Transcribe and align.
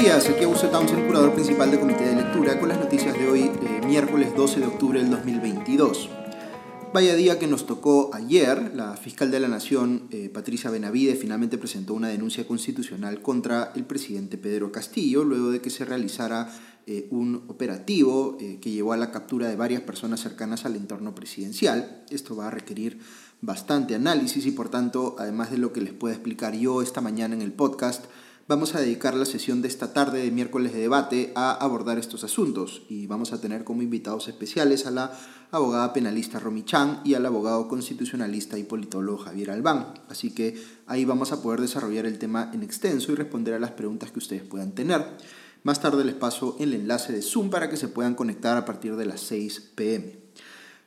días, 0.00 0.30
aquí 0.30 0.44
Augusto 0.44 0.68
Townsend, 0.68 1.06
curador 1.06 1.34
principal 1.34 1.70
del 1.70 1.78
Comité 1.78 2.04
de 2.04 2.16
Lectura, 2.16 2.58
con 2.58 2.70
las 2.70 2.78
noticias 2.78 3.12
de 3.18 3.28
hoy, 3.28 3.40
eh, 3.42 3.86
miércoles 3.86 4.34
12 4.34 4.60
de 4.60 4.66
octubre 4.66 4.98
del 4.98 5.10
2022. 5.10 6.08
Vaya 6.94 7.14
día 7.14 7.38
que 7.38 7.46
nos 7.46 7.66
tocó 7.66 8.10
ayer, 8.14 8.72
la 8.74 8.96
fiscal 8.96 9.30
de 9.30 9.40
la 9.40 9.48
Nación, 9.48 10.08
eh, 10.10 10.30
Patricia 10.32 10.70
Benavide, 10.70 11.16
finalmente 11.16 11.58
presentó 11.58 11.92
una 11.92 12.08
denuncia 12.08 12.46
constitucional 12.46 13.20
contra 13.20 13.72
el 13.74 13.84
presidente 13.84 14.38
Pedro 14.38 14.72
Castillo, 14.72 15.22
luego 15.22 15.50
de 15.50 15.60
que 15.60 15.68
se 15.68 15.84
realizara 15.84 16.50
eh, 16.86 17.06
un 17.10 17.44
operativo 17.48 18.38
que 18.38 18.70
llevó 18.70 18.94
a 18.94 18.96
la 18.96 19.10
captura 19.10 19.48
de 19.48 19.56
varias 19.56 19.82
personas 19.82 20.20
cercanas 20.20 20.64
al 20.64 20.76
entorno 20.76 21.14
presidencial. 21.14 22.04
Esto 22.08 22.34
va 22.34 22.46
a 22.46 22.50
requerir 22.50 23.00
bastante 23.42 23.94
análisis 23.94 24.46
y 24.46 24.50
por 24.50 24.70
tanto, 24.70 25.16
además 25.18 25.50
de 25.50 25.58
lo 25.58 25.74
que 25.74 25.82
les 25.82 25.92
puedo 25.92 26.14
explicar 26.14 26.54
yo 26.54 26.80
esta 26.80 27.02
mañana 27.02 27.34
en 27.34 27.42
el 27.42 27.52
podcast, 27.52 28.06
vamos 28.50 28.74
a 28.74 28.80
dedicar 28.80 29.14
la 29.14 29.26
sesión 29.26 29.62
de 29.62 29.68
esta 29.68 29.92
tarde 29.92 30.24
de 30.24 30.32
miércoles 30.32 30.72
de 30.72 30.80
debate 30.80 31.30
a 31.36 31.52
abordar 31.52 32.00
estos 32.00 32.24
asuntos 32.24 32.82
y 32.88 33.06
vamos 33.06 33.32
a 33.32 33.40
tener 33.40 33.62
como 33.62 33.82
invitados 33.82 34.26
especiales 34.26 34.86
a 34.86 34.90
la 34.90 35.12
abogada 35.52 35.92
penalista 35.92 36.40
Romy 36.40 36.64
Chan 36.64 37.02
y 37.04 37.14
al 37.14 37.24
abogado 37.26 37.68
constitucionalista 37.68 38.58
y 38.58 38.64
politólogo 38.64 39.18
Javier 39.18 39.52
Albán. 39.52 39.94
Así 40.08 40.34
que 40.34 40.60
ahí 40.88 41.04
vamos 41.04 41.30
a 41.30 41.40
poder 41.40 41.60
desarrollar 41.60 42.06
el 42.06 42.18
tema 42.18 42.50
en 42.52 42.64
extenso 42.64 43.12
y 43.12 43.14
responder 43.14 43.54
a 43.54 43.60
las 43.60 43.70
preguntas 43.70 44.10
que 44.10 44.18
ustedes 44.18 44.42
puedan 44.42 44.72
tener. 44.72 45.06
Más 45.62 45.80
tarde 45.80 46.04
les 46.04 46.16
paso 46.16 46.56
el 46.58 46.74
enlace 46.74 47.12
de 47.12 47.22
Zoom 47.22 47.50
para 47.50 47.70
que 47.70 47.76
se 47.76 47.86
puedan 47.86 48.16
conectar 48.16 48.56
a 48.56 48.64
partir 48.64 48.96
de 48.96 49.06
las 49.06 49.20
6 49.20 49.74
pm. 49.76 50.18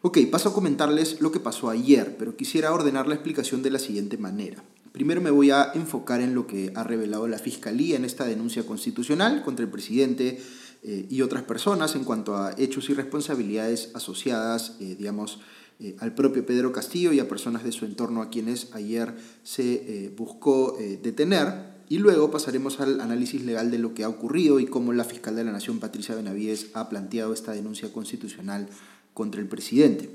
Ok, 0.01 0.17
paso 0.29 0.49
a 0.49 0.53
comentarles 0.53 1.21
lo 1.21 1.31
que 1.31 1.39
pasó 1.39 1.69
ayer, 1.69 2.17
pero 2.19 2.35
quisiera 2.35 2.73
ordenar 2.73 3.07
la 3.07 3.15
explicación 3.15 3.63
de 3.63 3.71
la 3.71 3.79
siguiente 3.79 4.17
manera. 4.17 4.61
Primero 4.93 5.21
me 5.21 5.31
voy 5.31 5.49
a 5.49 5.71
enfocar 5.73 6.21
en 6.21 6.35
lo 6.35 6.45
que 6.45 6.71
ha 6.75 6.83
revelado 6.83 7.27
la 7.27 7.39
Fiscalía 7.39 7.95
en 7.95 8.05
esta 8.05 8.25
denuncia 8.25 8.63
constitucional 8.63 9.41
contra 9.43 9.65
el 9.65 9.71
presidente 9.71 10.39
eh, 10.83 11.07
y 11.09 11.23
otras 11.23 11.41
personas 11.41 11.95
en 11.95 12.03
cuanto 12.03 12.37
a 12.37 12.53
hechos 12.59 12.91
y 12.91 12.93
responsabilidades 12.93 13.89
asociadas, 13.95 14.77
eh, 14.79 14.95
digamos, 14.95 15.39
eh, 15.79 15.95
al 15.99 16.13
propio 16.13 16.45
Pedro 16.45 16.71
Castillo 16.71 17.11
y 17.11 17.19
a 17.19 17.27
personas 17.27 17.63
de 17.63 17.71
su 17.71 17.85
entorno 17.85 18.21
a 18.21 18.29
quienes 18.29 18.71
ayer 18.75 19.15
se 19.41 20.13
buscó 20.15 20.77
detener. 21.01 21.73
Y 21.89 21.97
luego 21.97 22.29
pasaremos 22.29 22.79
al 22.79 23.01
análisis 23.01 23.43
legal 23.43 23.71
de 23.71 23.79
lo 23.79 23.95
que 23.95 24.03
ha 24.03 24.09
ocurrido 24.09 24.59
y 24.59 24.67
cómo 24.67 24.93
la 24.93 25.05
fiscal 25.05 25.35
de 25.35 25.43
la 25.43 25.51
Nación, 25.51 25.79
Patricia 25.79 26.13
Benavides, 26.13 26.67
ha 26.75 26.89
planteado 26.89 27.33
esta 27.33 27.53
denuncia 27.53 27.91
constitucional 27.91 28.69
contra 29.15 29.41
el 29.41 29.47
presidente. 29.47 30.11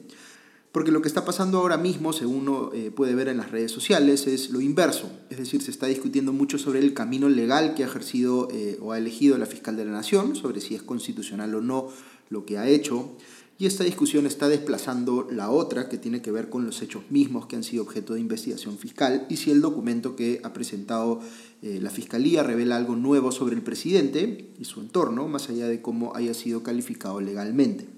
Porque 0.73 0.93
lo 0.93 1.01
que 1.01 1.09
está 1.09 1.25
pasando 1.25 1.59
ahora 1.59 1.79
mismo, 1.79 2.13
según 2.13 2.49
uno 2.49 2.71
eh, 2.75 2.91
puede 2.91 3.15
ver 3.15 3.29
en 3.29 3.39
las 3.39 3.51
redes 3.51 3.73
sociales, 3.73 4.27
es 4.27 4.51
lo 4.51 4.61
inverso. 4.61 5.11
Es 5.31 5.39
decir, 5.39 5.63
se 5.63 5.71
está 5.71 5.87
discutiendo 5.87 6.33
mucho 6.33 6.59
sobre 6.59 6.81
el 6.81 6.93
camino 6.93 7.29
legal 7.29 7.75
que 7.75 7.85
ha 7.85 7.87
ejercido 7.87 8.49
eh, 8.53 8.79
o 8.83 8.93
ha 8.93 8.99
elegido 8.99 9.39
la 9.39 9.47
fiscal 9.47 9.77
de 9.77 9.87
la 9.87 9.93
Nación, 9.93 10.37
sobre 10.37 10.61
si 10.61 10.75
es 10.75 10.83
constitucional 10.83 11.55
o 11.55 11.63
no 11.63 11.89
lo 12.29 12.45
que 12.45 12.59
ha 12.59 12.69
hecho. 12.69 13.17
Y 13.61 13.67
esta 13.67 13.83
discusión 13.83 14.25
está 14.25 14.49
desplazando 14.49 15.27
la 15.33 15.51
otra, 15.51 15.89
que 15.89 15.99
tiene 15.99 16.23
que 16.23 16.31
ver 16.31 16.49
con 16.49 16.65
los 16.65 16.81
hechos 16.81 17.11
mismos 17.11 17.47
que 17.47 17.57
han 17.57 17.65
sido 17.65 17.83
objeto 17.83 18.15
de 18.15 18.21
investigación 18.21 18.79
fiscal 18.79 19.27
y 19.29 19.37
si 19.37 19.51
el 19.51 19.61
documento 19.61 20.15
que 20.15 20.41
ha 20.45 20.53
presentado 20.53 21.21
eh, 21.63 21.81
la 21.83 21.91
Fiscalía 21.91 22.45
revela 22.45 22.77
algo 22.77 22.95
nuevo 22.95 23.33
sobre 23.33 23.57
el 23.57 23.63
presidente 23.63 24.53
y 24.61 24.65
su 24.65 24.81
entorno, 24.81 25.27
más 25.27 25.49
allá 25.49 25.67
de 25.67 25.83
cómo 25.83 26.15
haya 26.15 26.35
sido 26.35 26.63
calificado 26.63 27.21
legalmente. 27.21 27.98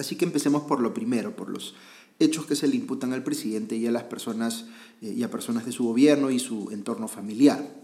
Así 0.00 0.16
que 0.16 0.24
empecemos 0.24 0.62
por 0.62 0.80
lo 0.80 0.94
primero, 0.94 1.36
por 1.36 1.50
los 1.50 1.74
hechos 2.18 2.46
que 2.46 2.56
se 2.56 2.68
le 2.68 2.76
imputan 2.76 3.12
al 3.12 3.22
presidente 3.22 3.76
y 3.76 3.86
a 3.86 3.90
las 3.90 4.04
personas 4.04 4.66
eh, 5.02 5.14
y 5.16 5.22
a 5.22 5.30
personas 5.30 5.66
de 5.66 5.72
su 5.72 5.84
gobierno 5.84 6.30
y 6.30 6.38
su 6.38 6.70
entorno 6.70 7.06
familiar. 7.06 7.80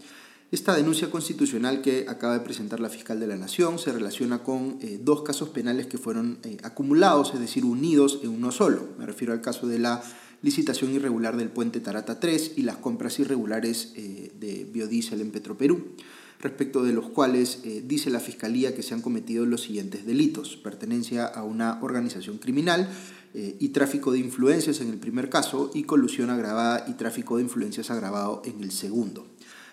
Esta 0.49 0.75
denuncia 0.75 1.11
constitucional 1.11 1.81
que 1.81 2.05
acaba 2.07 2.33
de 2.33 2.39
presentar 2.39 2.79
la 2.79 2.89
fiscal 2.89 3.19
de 3.19 3.27
la 3.27 3.35
Nación 3.35 3.79
se 3.79 3.91
relaciona 3.91 4.43
con 4.43 4.79
eh, 4.81 4.99
dos 5.01 5.21
casos 5.21 5.49
penales 5.49 5.87
que 5.87 5.97
fueron 5.97 6.39
eh, 6.43 6.57
acumulados, 6.63 7.33
es 7.33 7.39
decir, 7.39 7.65
unidos 7.65 8.19
en 8.23 8.29
uno 8.29 8.51
solo. 8.51 8.89
Me 8.97 9.05
refiero 9.05 9.33
al 9.33 9.41
caso 9.41 9.67
de 9.67 9.79
la 9.79 10.01
licitación 10.41 10.93
irregular 10.93 11.35
del 11.35 11.49
puente 11.49 11.79
Tarata 11.81 12.19
3 12.19 12.53
y 12.57 12.61
las 12.61 12.77
compras 12.77 13.19
irregulares 13.19 13.93
de 13.95 14.67
biodiesel 14.71 15.19
en 15.21 15.31
Petroperú 15.31 15.95
respecto 16.39 16.83
de 16.83 16.93
los 16.93 17.09
cuales 17.09 17.61
eh, 17.63 17.83
dice 17.85 18.09
la 18.09 18.19
Fiscalía 18.19 18.75
que 18.75 18.83
se 18.83 18.93
han 18.93 19.01
cometido 19.01 19.45
los 19.45 19.61
siguientes 19.61 20.05
delitos. 20.05 20.57
Pertenencia 20.57 21.25
a 21.25 21.43
una 21.43 21.79
organización 21.81 22.37
criminal 22.37 22.89
eh, 23.33 23.55
y 23.59 23.69
tráfico 23.69 24.11
de 24.11 24.19
influencias 24.19 24.81
en 24.81 24.89
el 24.89 24.97
primer 24.97 25.29
caso 25.29 25.71
y 25.73 25.83
colusión 25.83 26.29
agravada 26.29 26.85
y 26.87 26.93
tráfico 26.93 27.37
de 27.37 27.43
influencias 27.43 27.89
agravado 27.91 28.41
en 28.45 28.63
el 28.63 28.71
segundo. 28.71 29.25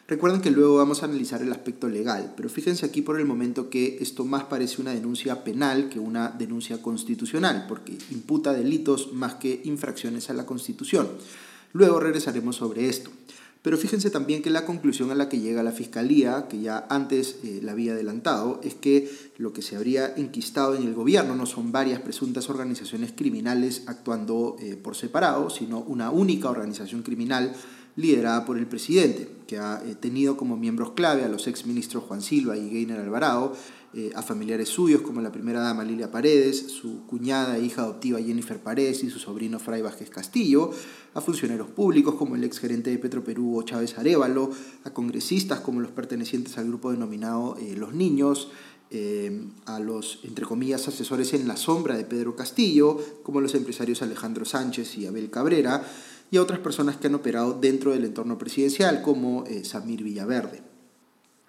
Recuerden 0.07 0.43
que 0.43 0.51
luego 0.51 0.77
vamos 0.77 1.03
a 1.03 1.07
analizar 1.07 1.41
el 1.41 1.51
aspecto 1.51 1.89
legal, 1.89 2.35
pero 2.37 2.51
fíjense 2.51 2.85
aquí 2.85 3.01
por 3.01 3.19
el 3.19 3.25
momento 3.25 3.71
que 3.71 3.97
esto 4.03 4.27
más 4.27 4.45
parece 4.45 4.83
una 4.83 4.93
denuncia 4.93 5.45
penal 5.45 5.89
que 5.89 5.99
una 5.99 6.29
denuncia 6.29 6.83
constitucional, 6.83 7.65
porque 7.67 7.97
imputa 8.11 8.53
delitos 8.53 9.15
más 9.15 9.37
que 9.37 9.63
infracciones 9.65 10.29
a 10.29 10.35
la 10.35 10.45
Constitución. 10.45 11.09
Luego 11.73 12.01
regresaremos 12.01 12.57
sobre 12.57 12.91
esto. 12.91 13.11
Pero 13.65 13.79
fíjense 13.79 14.11
también 14.11 14.43
que 14.43 14.51
la 14.51 14.67
conclusión 14.67 15.11
a 15.11 15.15
la 15.15 15.31
que 15.31 15.41
llega 15.41 15.63
la 15.63 15.73
Fiscalía, 15.73 16.49
que 16.51 16.61
ya 16.61 16.87
antes 16.91 17.37
eh, 17.43 17.61
la 17.63 17.73
había 17.73 17.93
adelantado, 17.93 18.61
es 18.63 18.75
que 18.75 19.11
lo 19.39 19.55
que 19.55 19.63
se 19.63 19.75
habría 19.75 20.15
enquistado 20.17 20.75
en 20.75 20.83
el 20.83 20.93
gobierno 20.93 21.35
no 21.35 21.47
son 21.47 21.73
varias 21.73 22.03
presuntas 22.03 22.51
organizaciones 22.51 23.13
criminales 23.17 23.85
actuando 23.87 24.57
eh, 24.61 24.77
por 24.77 24.97
separado, 24.97 25.49
sino 25.49 25.79
una 25.79 26.11
única 26.11 26.51
organización 26.51 27.03
criminal 27.03 27.55
liderada 27.97 28.45
por 28.45 28.59
el 28.59 28.67
presidente, 28.67 29.31
que 29.47 29.57
ha 29.57 29.83
eh, 29.87 29.95
tenido 29.95 30.37
como 30.37 30.59
miembros 30.59 30.91
clave 30.91 31.25
a 31.25 31.29
los 31.29 31.47
exministros 31.47 32.05
Juan 32.05 32.21
Silva 32.21 32.59
y 32.59 32.69
Gainer 32.69 33.01
Alvarado, 33.01 33.57
eh, 33.97 34.11
a 34.17 34.23
familiares 34.23 34.71
suyos 34.71 35.03
como 35.03 35.21
la 35.21 35.31
primera 35.31 35.61
dama 35.61 35.85
Lilia 35.85 36.11
Paredes, 36.11 36.67
su 36.67 37.07
cuñada 37.07 37.59
e 37.59 37.65
hija 37.65 37.83
adoptiva 37.83 38.21
Jennifer 38.21 38.59
Paredes 38.59 39.05
y 39.05 39.11
su 39.11 39.21
sobrino 39.21 39.61
Fray 39.61 39.83
Vázquez 39.83 40.11
Castillo, 40.11 40.73
a 41.15 41.21
funcionarios 41.21 41.69
públicos 41.69 42.17
como 42.17 42.35
el 42.35 42.43
exgerente 42.43 42.91
de 42.91 42.99
Petroperú 42.99 43.63
Chávez 43.63 43.97
Arevalo, 43.97 44.51
a 44.83 44.91
congresistas 44.91 45.61
como 45.61 45.81
los 45.81 45.93
pertenecientes 45.93 46.59
al 46.59 46.67
grupo 46.67 46.91
denominado 46.91 47.57
eh, 47.61 47.77
Los 47.77 47.95
Niños, 47.95 48.51
eh, 48.91 49.47
a 49.67 49.79
los, 49.79 50.19
entre 50.25 50.45
comillas, 50.45 50.89
asesores 50.89 51.33
en 51.33 51.47
la 51.47 51.57
sombra 51.57 51.97
de 51.97 52.05
Pedro 52.05 52.35
Castillo, 52.35 52.99
como 53.23 53.41
los 53.41 53.55
empresarios 53.55 54.03
Alejandro 54.03 54.45
Sánchez 54.45 54.99
y 54.99 55.07
Abel 55.07 55.31
Cabrera, 55.31 55.89
y 56.33 56.39
a 56.39 56.43
otras 56.43 56.59
personas 56.59 56.97
que 56.97 57.07
han 57.07 57.15
operado 57.15 57.57
dentro 57.61 57.93
del 57.93 58.05
entorno 58.05 58.39
presidencial, 58.39 59.03
como 59.03 59.45
Samir 59.63 60.03
Villaverde. 60.03 60.63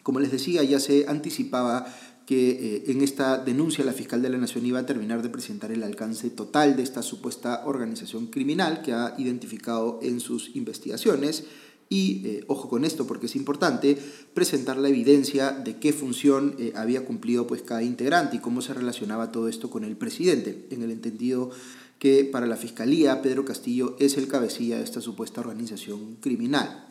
Como 0.04 0.20
les 0.20 0.32
decía, 0.32 0.62
ya 0.62 0.80
se 0.80 1.08
anticipaba 1.08 1.88
que 2.26 2.50
eh, 2.50 2.84
en 2.88 3.02
esta 3.02 3.38
denuncia 3.38 3.86
la 3.86 3.94
fiscal 3.94 4.22
de 4.22 4.30
la 4.30 4.38
Nación 4.38 4.66
iba 4.66 4.80
a 4.80 4.86
terminar 4.86 5.22
de 5.22 5.30
presentar 5.30 5.72
el 5.72 5.84
alcance 5.84 6.30
total 6.30 6.76
de 6.76 6.84
esta 6.84 7.04
supuesta 7.04 7.64
organización 7.66 8.28
criminal 8.28 8.82
que 8.82 8.94
ha 8.94 9.14
identificado 9.18 10.00
en 10.02 10.20
sus 10.20 10.56
investigaciones 10.56 11.46
y, 11.88 12.26
eh, 12.26 12.44
ojo 12.48 12.68
con 12.68 12.84
esto 12.84 13.06
porque 13.06 13.28
es 13.28 13.36
importante, 13.36 13.98
presentar 14.34 14.78
la 14.78 14.90
evidencia 14.90 15.52
de 15.52 15.78
qué 15.78 15.94
función 15.94 16.56
eh, 16.58 16.74
había 16.76 17.06
cumplido 17.06 17.46
pues, 17.46 17.62
cada 17.62 17.84
integrante 17.84 18.38
y 18.38 18.40
cómo 18.40 18.62
se 18.62 18.74
relacionaba 18.74 19.32
todo 19.32 19.48
esto 19.48 19.70
con 19.70 19.84
el 19.84 19.96
presidente, 19.96 20.68
en 20.72 20.82
el 20.82 20.92
entendido 20.92 21.52
que 22.00 22.26
para 22.26 22.48
la 22.48 22.58
Fiscalía 22.58 23.22
Pedro 23.22 23.46
Castillo 23.46 23.96
es 24.00 24.18
el 24.18 24.28
cabecilla 24.28 24.78
de 24.78 24.84
esta 24.84 25.00
supuesta 25.00 25.42
organización 25.42 26.16
criminal. 26.20 26.88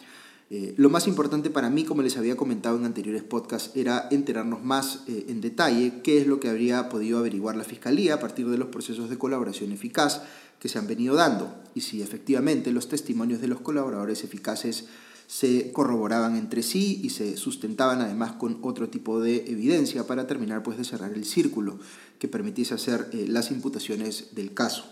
Eh, 0.51 0.75
lo 0.77 0.91
más 0.91 1.07
importante 1.07 1.51
para 1.51 1.71
mí, 1.71 1.85
como 1.85 2.03
les 2.03 2.17
había 2.17 2.37
comentado 2.37 2.77
en 2.77 2.85
anteriores 2.85 3.23
podcasts, 3.23 3.71
era 3.75 4.09
enterarnos 4.11 4.63
más 4.63 5.01
eh, 5.07 5.27
en 5.29 5.41
detalle 5.41 6.03
qué 6.03 6.21
es 6.21 6.27
lo 6.27 6.39
que 6.39 6.49
habría 6.49 6.89
podido 6.89 7.19
averiguar 7.19 7.57
la 7.57 7.65
Fiscalía 7.65 8.15
a 8.15 8.21
partir 8.21 8.49
de 8.49 8.59
los 8.59 8.69
procesos 8.69 9.09
de 9.09 9.19
colaboración 9.19 9.73
eficaz 9.73 10.23
que 10.59 10.69
se 10.69 10.79
han 10.79 10.87
venido 10.87 11.15
dando 11.15 11.55
y 11.75 11.81
si 11.81 12.03
efectivamente 12.03 12.73
los 12.73 12.89
testimonios 12.89 13.41
de 13.41 13.49
los 13.49 13.61
colaboradores 13.61 14.25
eficaces 14.25 14.87
se 15.27 15.73
corroboraban 15.73 16.37
entre 16.37 16.63
sí 16.63 17.01
y 17.03 17.11
se 17.11 17.37
sustentaban 17.37 18.01
además 18.01 18.33
con 18.33 18.59
otro 18.63 18.89
tipo 18.89 19.21
de 19.21 19.45
evidencia 19.47 20.07
para 20.07 20.27
terminar 20.27 20.63
pues 20.63 20.77
de 20.77 20.85
cerrar 20.85 21.13
el 21.13 21.25
círculo 21.25 21.79
que 22.19 22.29
permitiese 22.29 22.75
hacer 22.75 23.09
eh, 23.13 23.27
las 23.29 23.51
imputaciones 23.51 24.35
del 24.35 24.55
caso. 24.55 24.85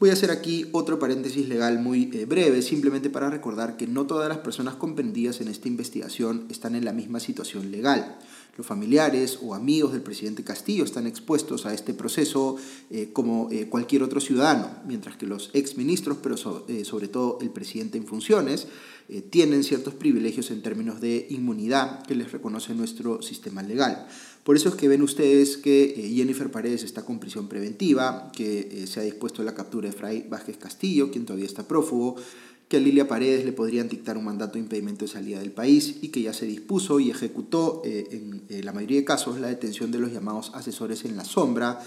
Voy 0.00 0.10
a 0.10 0.12
hacer 0.12 0.30
aquí 0.30 0.66
otro 0.70 1.00
paréntesis 1.00 1.48
legal 1.48 1.80
muy 1.80 2.08
eh, 2.14 2.24
breve, 2.24 2.62
simplemente 2.62 3.10
para 3.10 3.30
recordar 3.30 3.76
que 3.76 3.88
no 3.88 4.06
todas 4.06 4.28
las 4.28 4.38
personas 4.38 4.76
comprendidas 4.76 5.40
en 5.40 5.48
esta 5.48 5.66
investigación 5.66 6.46
están 6.50 6.76
en 6.76 6.84
la 6.84 6.92
misma 6.92 7.18
situación 7.18 7.72
legal. 7.72 8.16
Los 8.58 8.66
familiares 8.66 9.38
o 9.40 9.54
amigos 9.54 9.92
del 9.92 10.02
presidente 10.02 10.42
Castillo 10.42 10.84
están 10.84 11.06
expuestos 11.06 11.64
a 11.64 11.72
este 11.72 11.94
proceso 11.94 12.56
eh, 12.90 13.10
como 13.12 13.48
eh, 13.52 13.68
cualquier 13.68 14.02
otro 14.02 14.20
ciudadano, 14.20 14.68
mientras 14.84 15.16
que 15.16 15.26
los 15.26 15.50
exministros, 15.54 16.18
pero 16.20 16.36
sobre 16.36 17.08
todo 17.08 17.38
el 17.40 17.50
presidente 17.50 17.96
en 17.98 18.06
funciones, 18.06 18.66
tienen 19.30 19.64
ciertos 19.64 19.94
privilegios 19.94 20.50
en 20.50 20.60
términos 20.60 21.00
de 21.00 21.28
inmunidad 21.30 22.02
que 22.02 22.14
les 22.14 22.30
reconoce 22.30 22.74
nuestro 22.74 23.22
sistema 23.22 23.62
legal. 23.62 24.06
Por 24.48 24.56
eso 24.56 24.70
es 24.70 24.76
que 24.76 24.88
ven 24.88 25.02
ustedes 25.02 25.58
que 25.58 25.84
eh, 25.94 26.10
Jennifer 26.14 26.50
Paredes 26.50 26.82
está 26.82 27.04
con 27.04 27.20
prisión 27.20 27.48
preventiva, 27.48 28.32
que 28.34 28.60
eh, 28.60 28.86
se 28.86 28.98
ha 28.98 29.02
dispuesto 29.02 29.42
la 29.42 29.54
captura 29.54 29.90
de 29.90 29.94
Fray 29.94 30.26
Vázquez 30.26 30.56
Castillo, 30.56 31.10
quien 31.10 31.26
todavía 31.26 31.44
está 31.44 31.68
prófugo, 31.68 32.16
que 32.68 32.76
a 32.76 32.80
Lilia 32.80 33.08
Paredes 33.08 33.46
le 33.46 33.52
podrían 33.52 33.88
dictar 33.88 34.18
un 34.18 34.26
mandato 34.26 34.54
de 34.54 34.60
impedimento 34.60 35.06
de 35.06 35.10
salida 35.10 35.40
del 35.40 35.52
país 35.52 35.96
y 36.02 36.08
que 36.08 36.20
ya 36.20 36.34
se 36.34 36.44
dispuso 36.44 37.00
y 37.00 37.10
ejecutó 37.10 37.80
eh, 37.84 38.08
en 38.10 38.42
eh, 38.50 38.62
la 38.62 38.72
mayoría 38.72 38.98
de 38.98 39.04
casos 39.04 39.40
la 39.40 39.48
detención 39.48 39.90
de 39.90 39.98
los 39.98 40.12
llamados 40.12 40.52
asesores 40.54 41.04
en 41.06 41.16
la 41.16 41.24
sombra 41.24 41.80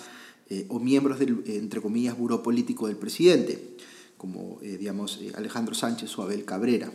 eh, 0.49 0.65
o 0.69 0.79
miembros 0.79 1.19
del, 1.19 1.43
entre 1.45 1.81
comillas, 1.81 2.17
buró 2.17 2.41
político 2.41 2.87
del 2.87 2.97
presidente, 2.97 3.77
como, 4.17 4.59
digamos, 4.61 5.19
Alejandro 5.35 5.73
Sánchez 5.73 6.15
o 6.19 6.21
Abel 6.21 6.45
Cabrera. 6.45 6.91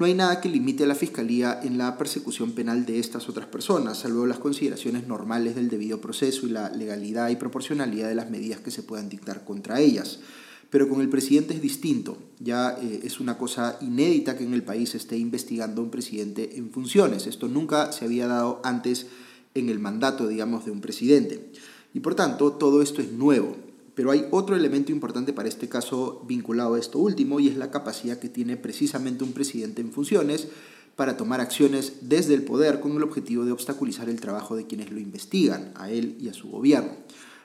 No 0.00 0.06
hay 0.06 0.14
nada 0.14 0.40
que 0.40 0.48
limite 0.48 0.84
a 0.84 0.86
la 0.86 0.94
Fiscalía 0.94 1.60
en 1.62 1.78
la 1.78 1.98
persecución 1.98 2.52
penal 2.52 2.86
de 2.86 2.98
estas 2.98 3.28
otras 3.28 3.46
personas, 3.46 3.98
salvo 3.98 4.24
las 4.24 4.38
consideraciones 4.38 5.06
normales 5.06 5.54
del 5.54 5.68
debido 5.68 6.00
proceso 6.00 6.46
y 6.46 6.50
la 6.50 6.70
legalidad 6.70 7.28
y 7.28 7.36
proporcionalidad 7.36 8.08
de 8.08 8.14
las 8.14 8.30
medidas 8.30 8.60
que 8.60 8.70
se 8.70 8.82
puedan 8.82 9.10
dictar 9.10 9.44
contra 9.44 9.78
ellas. 9.78 10.20
Pero 10.70 10.88
con 10.88 11.00
el 11.00 11.08
presidente 11.08 11.54
es 11.54 11.60
distinto. 11.60 12.16
Ya 12.38 12.78
eh, 12.80 13.00
es 13.02 13.20
una 13.20 13.36
cosa 13.36 13.76
inédita 13.80 14.38
que 14.38 14.44
en 14.44 14.54
el 14.54 14.62
país 14.62 14.94
esté 14.94 15.18
investigando 15.18 15.82
un 15.82 15.90
presidente 15.90 16.56
en 16.56 16.70
funciones. 16.70 17.26
Esto 17.26 17.48
nunca 17.48 17.92
se 17.92 18.04
había 18.04 18.28
dado 18.28 18.60
antes 18.64 19.06
en 19.54 19.68
el 19.68 19.80
mandato, 19.80 20.28
digamos, 20.28 20.64
de 20.64 20.70
un 20.70 20.80
presidente. 20.80 21.50
Y 21.92 22.00
por 22.00 22.14
tanto, 22.14 22.52
todo 22.52 22.82
esto 22.82 23.02
es 23.02 23.12
nuevo. 23.12 23.56
Pero 23.96 24.12
hay 24.12 24.26
otro 24.30 24.54
elemento 24.54 24.92
importante 24.92 25.32
para 25.32 25.48
este 25.48 25.68
caso 25.68 26.24
vinculado 26.26 26.74
a 26.74 26.78
esto 26.78 26.98
último 26.98 27.40
y 27.40 27.48
es 27.48 27.56
la 27.56 27.70
capacidad 27.70 28.18
que 28.18 28.28
tiene 28.28 28.56
precisamente 28.56 29.24
un 29.24 29.32
presidente 29.32 29.82
en 29.82 29.92
funciones 29.92 30.48
para 30.94 31.16
tomar 31.16 31.40
acciones 31.40 31.94
desde 32.02 32.34
el 32.34 32.44
poder 32.44 32.80
con 32.80 32.92
el 32.92 33.02
objetivo 33.02 33.44
de 33.44 33.52
obstaculizar 33.52 34.08
el 34.08 34.20
trabajo 34.20 34.54
de 34.54 34.66
quienes 34.66 34.90
lo 34.90 35.00
investigan, 35.00 35.72
a 35.74 35.90
él 35.90 36.16
y 36.20 36.28
a 36.28 36.34
su 36.34 36.48
gobierno. 36.48 36.92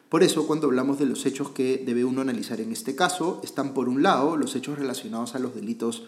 Por 0.10 0.24
eso, 0.24 0.46
cuando 0.46 0.68
hablamos 0.68 1.00
de 1.00 1.06
los 1.06 1.26
hechos 1.26 1.50
que 1.50 1.82
debe 1.86 2.06
uno 2.06 2.22
analizar 2.22 2.62
en 2.62 2.72
este 2.72 2.96
caso, 2.96 3.42
están 3.44 3.74
por 3.74 3.90
un 3.90 4.04
lado 4.04 4.38
los 4.38 4.56
hechos 4.56 4.78
relacionados 4.78 5.36
a 5.36 5.40
los 5.40 5.56
delitos 5.56 6.04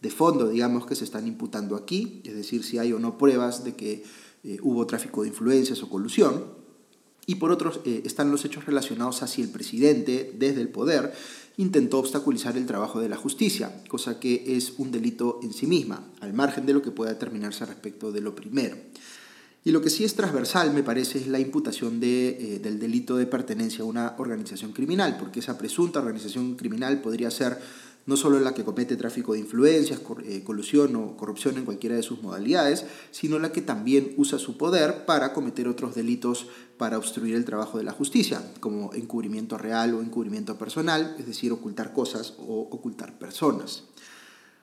de 0.00 0.10
fondo, 0.10 0.48
digamos, 0.48 0.86
que 0.86 0.96
se 0.96 1.04
están 1.04 1.26
imputando 1.26 1.76
aquí, 1.76 2.22
es 2.24 2.34
decir, 2.34 2.64
si 2.64 2.78
hay 2.78 2.92
o 2.92 2.98
no 2.98 3.18
pruebas 3.18 3.62
de 3.62 3.76
que 3.76 4.04
eh, 4.42 4.58
hubo 4.62 4.86
tráfico 4.86 5.22
de 5.22 5.28
influencias 5.28 5.82
o 5.82 5.88
colusión, 5.88 6.44
y 7.26 7.36
por 7.36 7.52
otro 7.52 7.72
eh, 7.84 8.02
están 8.04 8.32
los 8.32 8.44
hechos 8.44 8.66
relacionados 8.66 9.22
a 9.22 9.28
si 9.28 9.42
el 9.42 9.48
presidente, 9.50 10.34
desde 10.36 10.60
el 10.60 10.68
poder, 10.68 11.12
intentó 11.56 11.98
obstaculizar 11.98 12.56
el 12.56 12.66
trabajo 12.66 13.00
de 13.00 13.08
la 13.08 13.16
justicia, 13.16 13.82
cosa 13.88 14.18
que 14.18 14.56
es 14.56 14.74
un 14.78 14.90
delito 14.90 15.38
en 15.42 15.52
sí 15.52 15.66
misma, 15.66 16.04
al 16.20 16.32
margen 16.32 16.66
de 16.66 16.72
lo 16.72 16.82
que 16.82 16.90
pueda 16.90 17.12
determinarse 17.12 17.64
respecto 17.64 18.10
de 18.10 18.22
lo 18.22 18.34
primero. 18.34 18.76
Y 19.64 19.70
lo 19.70 19.80
que 19.80 19.90
sí 19.90 20.02
es 20.04 20.14
transversal, 20.14 20.74
me 20.74 20.82
parece, 20.82 21.18
es 21.18 21.28
la 21.28 21.38
imputación 21.38 22.00
de, 22.00 22.28
eh, 22.28 22.58
del 22.58 22.80
delito 22.80 23.16
de 23.16 23.26
pertenencia 23.26 23.84
a 23.84 23.86
una 23.86 24.14
organización 24.18 24.72
criminal, 24.72 25.16
porque 25.18 25.38
esa 25.38 25.56
presunta 25.56 26.00
organización 26.00 26.56
criminal 26.56 27.00
podría 27.00 27.30
ser 27.30 27.58
no 28.06 28.16
solo 28.16 28.40
la 28.40 28.54
que 28.54 28.64
comete 28.64 28.96
tráfico 28.96 29.32
de 29.32 29.38
influencias, 29.38 30.00
eh, 30.24 30.42
colusión 30.42 30.96
o 30.96 31.16
corrupción 31.16 31.56
en 31.56 31.64
cualquiera 31.64 31.96
de 31.96 32.02
sus 32.02 32.22
modalidades, 32.22 32.84
sino 33.10 33.38
la 33.38 33.52
que 33.52 33.62
también 33.62 34.14
usa 34.16 34.38
su 34.38 34.56
poder 34.56 35.04
para 35.06 35.32
cometer 35.32 35.68
otros 35.68 35.94
delitos 35.94 36.48
para 36.78 36.98
obstruir 36.98 37.36
el 37.36 37.44
trabajo 37.44 37.78
de 37.78 37.84
la 37.84 37.92
justicia, 37.92 38.42
como 38.60 38.92
encubrimiento 38.94 39.56
real 39.56 39.94
o 39.94 40.02
encubrimiento 40.02 40.58
personal, 40.58 41.14
es 41.18 41.26
decir, 41.26 41.52
ocultar 41.52 41.92
cosas 41.92 42.34
o 42.38 42.68
ocultar 42.70 43.18
personas. 43.18 43.84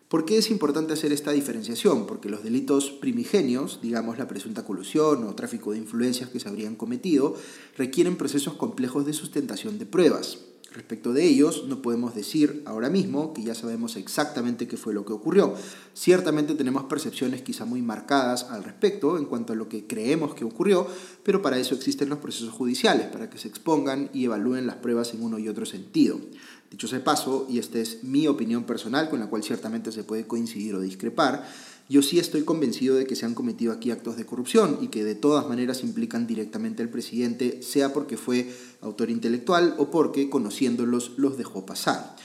¿Por 0.09 0.25
qué 0.25 0.39
es 0.39 0.49
importante 0.49 0.93
hacer 0.93 1.13
esta 1.13 1.33
diferenciación? 1.33 2.07
Porque 2.07 2.29
los 2.29 2.43
delitos 2.43 2.89
primigenios, 2.89 3.79
digamos 3.79 4.17
la 4.17 4.27
presunta 4.27 4.65
colusión 4.65 5.23
o 5.23 5.35
tráfico 5.35 5.71
de 5.71 5.77
influencias 5.77 6.31
que 6.31 6.39
se 6.39 6.49
habrían 6.49 6.75
cometido, 6.75 7.35
requieren 7.77 8.15
procesos 8.15 8.55
complejos 8.55 9.05
de 9.05 9.13
sustentación 9.13 9.77
de 9.77 9.85
pruebas. 9.85 10.39
Respecto 10.71 11.13
de 11.13 11.25
ellos, 11.25 11.65
no 11.67 11.83
podemos 11.83 12.13
decir 12.13 12.63
ahora 12.65 12.89
mismo 12.89 13.33
que 13.33 13.43
ya 13.43 13.53
sabemos 13.53 13.95
exactamente 13.97 14.67
qué 14.67 14.77
fue 14.77 14.93
lo 14.93 15.05
que 15.05 15.13
ocurrió. 15.13 15.53
Ciertamente 15.93 16.55
tenemos 16.55 16.83
percepciones 16.85 17.43
quizá 17.43 17.65
muy 17.65 17.81
marcadas 17.81 18.45
al 18.45 18.63
respecto 18.63 19.17
en 19.17 19.25
cuanto 19.25 19.53
a 19.53 19.55
lo 19.55 19.69
que 19.69 19.85
creemos 19.85 20.33
que 20.33 20.45
ocurrió, 20.45 20.87
pero 21.23 21.41
para 21.41 21.59
eso 21.59 21.73
existen 21.75 22.09
los 22.09 22.19
procesos 22.19 22.53
judiciales, 22.53 23.07
para 23.07 23.29
que 23.29 23.37
se 23.37 23.47
expongan 23.47 24.09
y 24.13 24.25
evalúen 24.25 24.65
las 24.65 24.77
pruebas 24.77 25.13
en 25.13 25.23
uno 25.23 25.37
y 25.37 25.49
otro 25.49 25.65
sentido. 25.67 26.19
Dicho 26.71 26.87
sea 26.87 27.03
paso, 27.03 27.47
y 27.49 27.57
esta 27.57 27.79
es 27.79 28.03
mi 28.03 28.27
opinión 28.27 28.63
personal, 28.63 29.09
con 29.09 29.19
la 29.19 29.27
cual 29.27 29.43
ciertamente 29.43 29.91
se 29.91 30.03
puede 30.03 30.27
coincidir 30.27 30.75
o 30.75 30.81
discrepar, 30.81 31.47
yo 31.89 32.03
sí 32.03 32.19
estoy 32.19 32.43
convencido 32.43 32.95
de 32.95 33.07
que 33.07 33.15
se 33.15 33.25
han 33.25 33.33
cometido 33.33 33.73
aquí 33.73 33.89
actos 33.89 34.15
de 34.15 34.25
corrupción 34.25 34.77
y 34.79 34.89
que 34.89 35.03
de 35.03 35.15
todas 35.15 35.49
maneras 35.49 35.83
implican 35.83 36.27
directamente 36.27 36.83
al 36.83 36.89
presidente, 36.89 37.63
sea 37.63 37.93
porque 37.93 38.15
fue 38.15 38.53
autor 38.81 39.09
intelectual 39.09 39.73
o 39.79 39.89
porque 39.89 40.29
conociéndolos 40.29 41.13
los 41.17 41.35
dejó 41.39 41.65
pasar. 41.65 42.15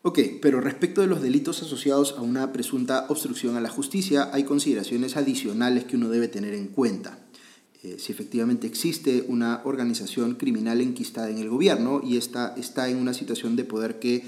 Ok, 0.00 0.18
pero 0.40 0.62
respecto 0.62 1.02
de 1.02 1.06
los 1.06 1.20
delitos 1.20 1.62
asociados 1.62 2.14
a 2.16 2.22
una 2.22 2.52
presunta 2.52 3.04
obstrucción 3.10 3.56
a 3.56 3.60
la 3.60 3.68
justicia, 3.68 4.30
hay 4.32 4.44
consideraciones 4.44 5.18
adicionales 5.18 5.84
que 5.84 5.96
uno 5.96 6.08
debe 6.08 6.28
tener 6.28 6.54
en 6.54 6.68
cuenta. 6.68 7.18
Eh, 7.82 7.96
si 7.98 8.12
efectivamente 8.12 8.66
existe 8.66 9.24
una 9.26 9.60
organización 9.64 10.36
criminal 10.36 10.80
enquistada 10.80 11.30
en 11.30 11.38
el 11.38 11.48
gobierno 11.48 12.00
y 12.04 12.16
esta 12.16 12.54
está 12.56 12.88
en 12.88 12.96
una 12.96 13.12
situación 13.12 13.56
de 13.56 13.64
poder 13.64 13.98
que 13.98 14.24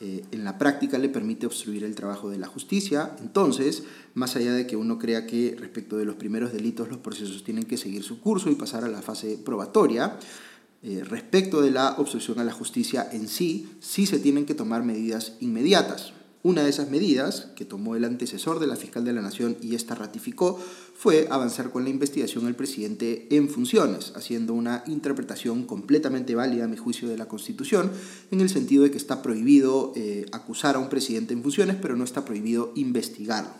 eh, 0.00 0.24
en 0.30 0.44
la 0.44 0.58
práctica 0.58 0.98
le 0.98 1.08
permite 1.08 1.46
obstruir 1.46 1.84
el 1.84 1.94
trabajo 1.94 2.28
de 2.28 2.38
la 2.38 2.46
justicia. 2.46 3.16
Entonces, 3.20 3.84
más 4.14 4.36
allá 4.36 4.52
de 4.52 4.66
que 4.66 4.76
uno 4.76 4.98
crea 4.98 5.26
que 5.26 5.56
respecto 5.58 5.96
de 5.96 6.04
los 6.04 6.16
primeros 6.16 6.52
delitos 6.52 6.88
los 6.88 6.98
procesos 6.98 7.42
tienen 7.44 7.64
que 7.64 7.78
seguir 7.78 8.04
su 8.04 8.20
curso 8.20 8.50
y 8.50 8.54
pasar 8.54 8.84
a 8.84 8.88
la 8.88 9.02
fase 9.02 9.38
probatoria, 9.42 10.18
eh, 10.82 11.02
respecto 11.02 11.60
de 11.62 11.72
la 11.72 11.96
obstrucción 11.98 12.38
a 12.38 12.44
la 12.44 12.52
justicia 12.52 13.08
en 13.10 13.26
sí, 13.26 13.68
sí 13.80 14.06
se 14.06 14.20
tienen 14.20 14.46
que 14.46 14.54
tomar 14.54 14.84
medidas 14.84 15.36
inmediatas. 15.40 16.12
Una 16.48 16.62
de 16.62 16.70
esas 16.70 16.88
medidas 16.88 17.48
que 17.56 17.66
tomó 17.66 17.94
el 17.94 18.06
antecesor 18.06 18.58
de 18.58 18.66
la 18.66 18.76
fiscal 18.76 19.04
de 19.04 19.12
la 19.12 19.20
Nación 19.20 19.58
y 19.60 19.74
esta 19.74 19.94
ratificó 19.94 20.58
fue 20.94 21.28
avanzar 21.30 21.70
con 21.70 21.84
la 21.84 21.90
investigación 21.90 22.46
del 22.46 22.54
presidente 22.54 23.26
en 23.28 23.50
funciones, 23.50 24.14
haciendo 24.16 24.54
una 24.54 24.82
interpretación 24.86 25.64
completamente 25.64 26.34
válida, 26.34 26.64
a 26.64 26.68
mi 26.68 26.78
juicio, 26.78 27.06
de 27.06 27.18
la 27.18 27.28
Constitución, 27.28 27.90
en 28.30 28.40
el 28.40 28.48
sentido 28.48 28.84
de 28.84 28.90
que 28.90 28.96
está 28.96 29.20
prohibido 29.20 29.92
eh, 29.94 30.24
acusar 30.32 30.76
a 30.76 30.78
un 30.78 30.88
presidente 30.88 31.34
en 31.34 31.42
funciones, 31.42 31.76
pero 31.82 31.96
no 31.96 32.04
está 32.04 32.24
prohibido 32.24 32.72
investigarlo. 32.76 33.50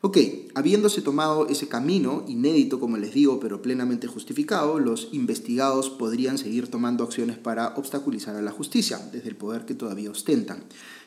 Ok, 0.00 0.18
habiéndose 0.54 1.02
tomado 1.02 1.48
ese 1.48 1.68
camino, 1.68 2.24
inédito 2.28 2.80
como 2.80 2.96
les 2.96 3.12
digo, 3.12 3.40
pero 3.40 3.60
plenamente 3.60 4.06
justificado, 4.06 4.78
los 4.78 5.08
investigados 5.12 5.90
podrían 5.90 6.38
seguir 6.38 6.68
tomando 6.68 7.04
acciones 7.04 7.36
para 7.38 7.74
obstaculizar 7.76 8.36
a 8.36 8.42
la 8.42 8.52
justicia, 8.52 8.98
desde 9.12 9.28
el 9.28 9.36
poder 9.36 9.66
que 9.66 9.74
todavía 9.74 10.10
ostentan. 10.10 10.62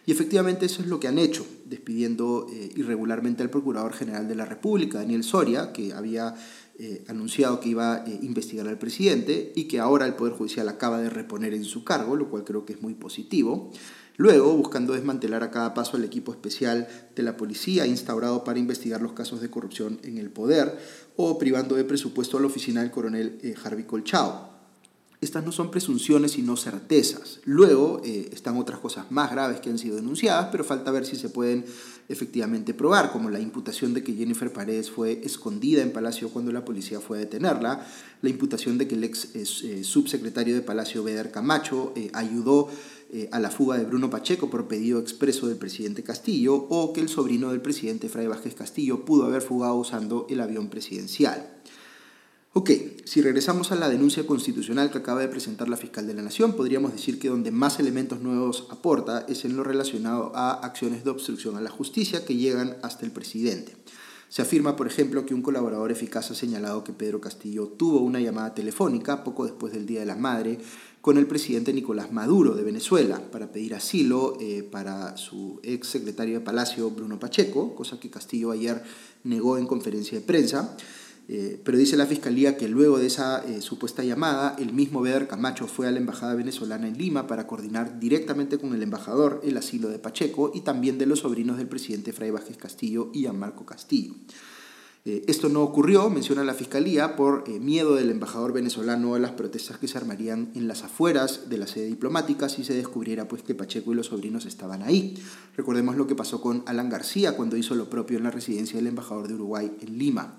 Y 0.06 0.12
efectivamente 0.12 0.66
eso 0.66 0.82
es 0.82 0.88
lo 0.88 1.00
que 1.00 1.08
han 1.08 1.20
hecho, 1.20 1.46
despidiendo 1.66 2.48
eh, 2.52 2.72
irregularmente 2.76 3.44
al 3.44 3.50
Procurador 3.50 3.94
General 3.94 4.28
de 4.28 4.36
la 4.36 4.46
República, 4.46 5.00
Daniel 5.00 5.24
Soria, 5.24 5.72
que 5.72 5.94
había 5.94 6.34
eh, 6.80 7.04
anunciado 7.08 7.60
que 7.60 7.70
iba 7.70 7.96
a 7.96 8.06
eh, 8.08 8.20
investigar 8.24 8.68
al 8.68 8.78
presidente 8.78 9.54
y 9.56 9.66
que 9.66 9.80
ahora 9.80 10.06
el 10.06 10.16
Poder 10.16 10.34
Judicial 10.34 10.68
acaba 10.70 11.00
de 11.00 11.10
reponer 11.10 11.54
en 11.54 11.64
su 11.64 11.84
cargo, 11.84 12.16
lo 12.16 12.30
cual 12.30 12.44
creo 12.44 12.66
que 12.66 12.74
es 12.74 12.82
muy 12.82 12.96
positivo. 12.96 13.72
Luego, 14.18 14.56
buscando 14.58 14.94
desmantelar 14.94 15.44
a 15.44 15.52
cada 15.52 15.74
paso 15.74 15.96
al 15.96 16.04
equipo 16.04 16.32
especial 16.32 16.88
de 17.16 17.24
la 17.24 17.38
policía 17.38 17.86
instaurado 17.86 18.44
para 18.44 18.60
investigar 18.60 19.02
los 19.02 19.14
casos 19.14 19.42
de 19.42 19.50
corrupción 19.50 20.00
en 20.04 20.18
el 20.18 20.30
poder, 20.30 20.78
o 21.16 21.38
privando 21.38 21.76
de 21.76 21.86
presupuesto 21.86 22.38
a 22.38 22.42
la 22.42 22.48
oficina 22.48 22.82
del 22.82 22.92
coronel 22.92 23.40
Harvey 23.64 23.86
Colchao. 23.86 24.59
Estas 25.22 25.44
no 25.44 25.52
son 25.52 25.70
presunciones 25.70 26.32
sino 26.32 26.56
certezas. 26.56 27.42
Luego 27.44 28.02
eh, 28.06 28.30
están 28.32 28.56
otras 28.56 28.80
cosas 28.80 29.12
más 29.12 29.30
graves 29.32 29.60
que 29.60 29.70
han 29.70 29.78
sido 29.78 29.98
denunciadas, 29.98 30.48
pero 30.50 30.64
falta 30.64 30.92
ver 30.92 31.06
si 31.06 31.18
se 31.18 31.28
pueden 31.28 31.66
efectivamente 32.08 32.74
probar, 32.74 33.12
como 33.12 33.30
la 33.30 33.42
imputación 33.42 33.94
de 33.94 34.02
que 34.02 34.14
Jennifer 34.14 34.52
Paredes 34.54 34.90
fue 34.90 35.20
escondida 35.26 35.82
en 35.82 35.92
Palacio 35.92 36.30
cuando 36.30 36.54
la 36.54 36.64
policía 36.64 37.02
fue 37.02 37.18
a 37.18 37.20
detenerla, 37.20 37.86
la 38.22 38.30
imputación 38.30 38.78
de 38.78 38.88
que 38.88 38.96
el 38.96 39.04
ex 39.04 39.36
eh, 39.36 39.84
subsecretario 39.84 40.56
de 40.56 40.62
Palacio, 40.62 41.04
Beder 41.04 41.32
Camacho, 41.32 41.92
eh, 41.96 42.10
ayudó 42.14 42.70
a 43.32 43.40
la 43.40 43.50
fuga 43.50 43.76
de 43.76 43.86
Bruno 43.86 44.12
Pacheco 44.12 44.52
por 44.52 44.68
pedido 44.68 45.00
expreso 45.00 45.48
del 45.48 45.58
presidente 45.58 46.04
Castillo, 46.04 46.54
o 46.54 46.94
que 46.94 47.02
el 47.02 47.10
sobrino 47.10 47.50
del 47.50 47.60
presidente 47.60 48.08
Fray 48.08 48.28
Vázquez 48.28 48.54
Castillo 48.54 49.04
pudo 49.04 49.26
haber 49.26 49.42
fugado 49.42 49.74
usando 49.78 50.28
el 50.30 50.40
avión 50.40 50.70
presidencial. 50.70 51.60
Ok, 52.52 52.72
si 53.06 53.22
regresamos 53.22 53.72
a 53.72 53.76
la 53.76 53.90
denuncia 53.90 54.26
constitucional 54.26 54.90
que 54.90 54.98
acaba 54.98 55.22
de 55.22 55.28
presentar 55.28 55.70
la 55.70 55.78
fiscal 55.78 56.08
de 56.08 56.16
la 56.16 56.24
Nación, 56.24 56.54
podríamos 56.54 56.92
decir 56.92 57.20
que 57.20 57.30
donde 57.30 57.52
más 57.52 57.80
elementos 57.80 58.22
nuevos 58.22 58.66
aporta 58.72 59.24
es 59.30 59.46
en 59.46 59.56
lo 59.56 59.64
relacionado 59.64 60.32
a 60.36 60.54
acciones 60.54 61.04
de 61.04 61.12
obstrucción 61.12 61.58
a 61.58 61.62
la 61.62 61.70
justicia 61.70 62.26
que 62.26 62.38
llegan 62.38 62.78
hasta 62.82 63.06
el 63.06 63.12
presidente. 63.12 63.76
Se 64.30 64.42
afirma, 64.42 64.76
por 64.76 64.88
ejemplo, 64.88 65.28
que 65.28 65.36
un 65.36 65.44
colaborador 65.44 65.92
eficaz 65.92 66.32
ha 66.32 66.36
señalado 66.36 66.84
que 66.84 66.92
Pedro 66.92 67.22
Castillo 67.22 67.68
tuvo 67.68 68.00
una 68.00 68.20
llamada 68.20 68.56
telefónica 68.56 69.24
poco 69.24 69.46
después 69.46 69.72
del 69.72 69.86
Día 69.86 70.00
de 70.00 70.08
la 70.08 70.16
Madre 70.16 70.58
con 71.02 71.20
el 71.20 71.28
presidente 71.28 71.72
Nicolás 71.72 72.12
Maduro 72.12 72.56
de 72.56 72.64
Venezuela 72.64 73.22
para 73.32 73.52
pedir 73.52 73.76
asilo 73.76 74.38
eh, 74.42 74.64
para 74.64 75.18
su 75.18 75.60
ex 75.62 75.88
secretario 75.88 76.40
de 76.40 76.46
Palacio, 76.46 76.90
Bruno 76.90 77.20
Pacheco, 77.20 77.76
cosa 77.76 78.00
que 78.00 78.10
Castillo 78.10 78.50
ayer 78.50 78.84
negó 79.24 79.60
en 79.60 79.68
conferencia 79.68 80.20
de 80.20 80.26
prensa. 80.26 80.76
Eh, 81.32 81.62
pero 81.64 81.78
dice 81.78 81.96
la 81.96 82.08
Fiscalía 82.08 82.58
que 82.58 82.68
luego 82.68 82.98
de 82.98 83.06
esa 83.06 83.46
eh, 83.46 83.62
supuesta 83.62 84.04
llamada, 84.04 84.56
el 84.58 84.74
mismo 84.74 85.00
Beder 85.02 85.28
Camacho 85.28 85.68
fue 85.68 85.88
a 85.88 85.92
la 85.92 86.00
Embajada 86.00 86.34
venezolana 86.34 86.88
en 86.88 86.98
Lima 86.98 87.28
para 87.28 87.46
coordinar 87.46 88.00
directamente 88.00 88.58
con 88.58 88.74
el 88.74 88.82
embajador 88.82 89.40
el 89.44 89.56
asilo 89.56 89.90
de 89.90 90.00
Pacheco 90.00 90.52
y 90.56 90.62
también 90.62 90.98
de 90.98 91.06
los 91.06 91.20
sobrinos 91.20 91.58
del 91.58 91.68
presidente 91.68 92.14
Fray 92.14 92.32
Vázquez 92.32 92.58
Castillo 92.58 93.12
y 93.14 93.28
Marco 93.28 93.64
Castillo. 93.64 94.16
Eh, 95.06 95.24
esto 95.28 95.50
no 95.50 95.62
ocurrió, 95.62 96.10
menciona 96.10 96.44
la 96.44 96.56
Fiscalía, 96.56 97.16
por 97.16 97.48
miedo 97.48 97.94
del 97.94 98.10
embajador 98.10 98.52
venezolano 98.52 99.14
a 99.14 99.20
las 99.20 99.32
protestas 99.32 99.78
que 99.78 99.88
se 99.88 100.00
armarían 100.00 100.50
en 100.56 100.68
las 100.68 100.84
afueras 100.84 101.48
de 101.48 101.60
la 101.60 101.68
sede 101.68 101.86
diplomática 101.86 102.50
si 102.50 102.64
se 102.64 102.74
descubriera 102.74 103.28
pues, 103.28 103.44
que 103.44 103.54
Pacheco 103.54 103.92
y 103.92 103.96
los 103.96 104.08
sobrinos 104.08 104.48
estaban 104.48 104.82
ahí. 104.82 105.14
Recordemos 105.56 105.96
lo 105.96 106.08
que 106.08 106.16
pasó 106.16 106.42
con 106.42 106.64
Alan 106.66 106.90
García 106.90 107.38
cuando 107.38 107.56
hizo 107.56 107.76
lo 107.76 107.88
propio 107.88 108.18
en 108.18 108.24
la 108.24 108.32
residencia 108.32 108.78
del 108.78 108.88
embajador 108.88 109.28
de 109.28 109.36
Uruguay 109.36 109.72
en 109.80 110.00
Lima. 110.00 110.36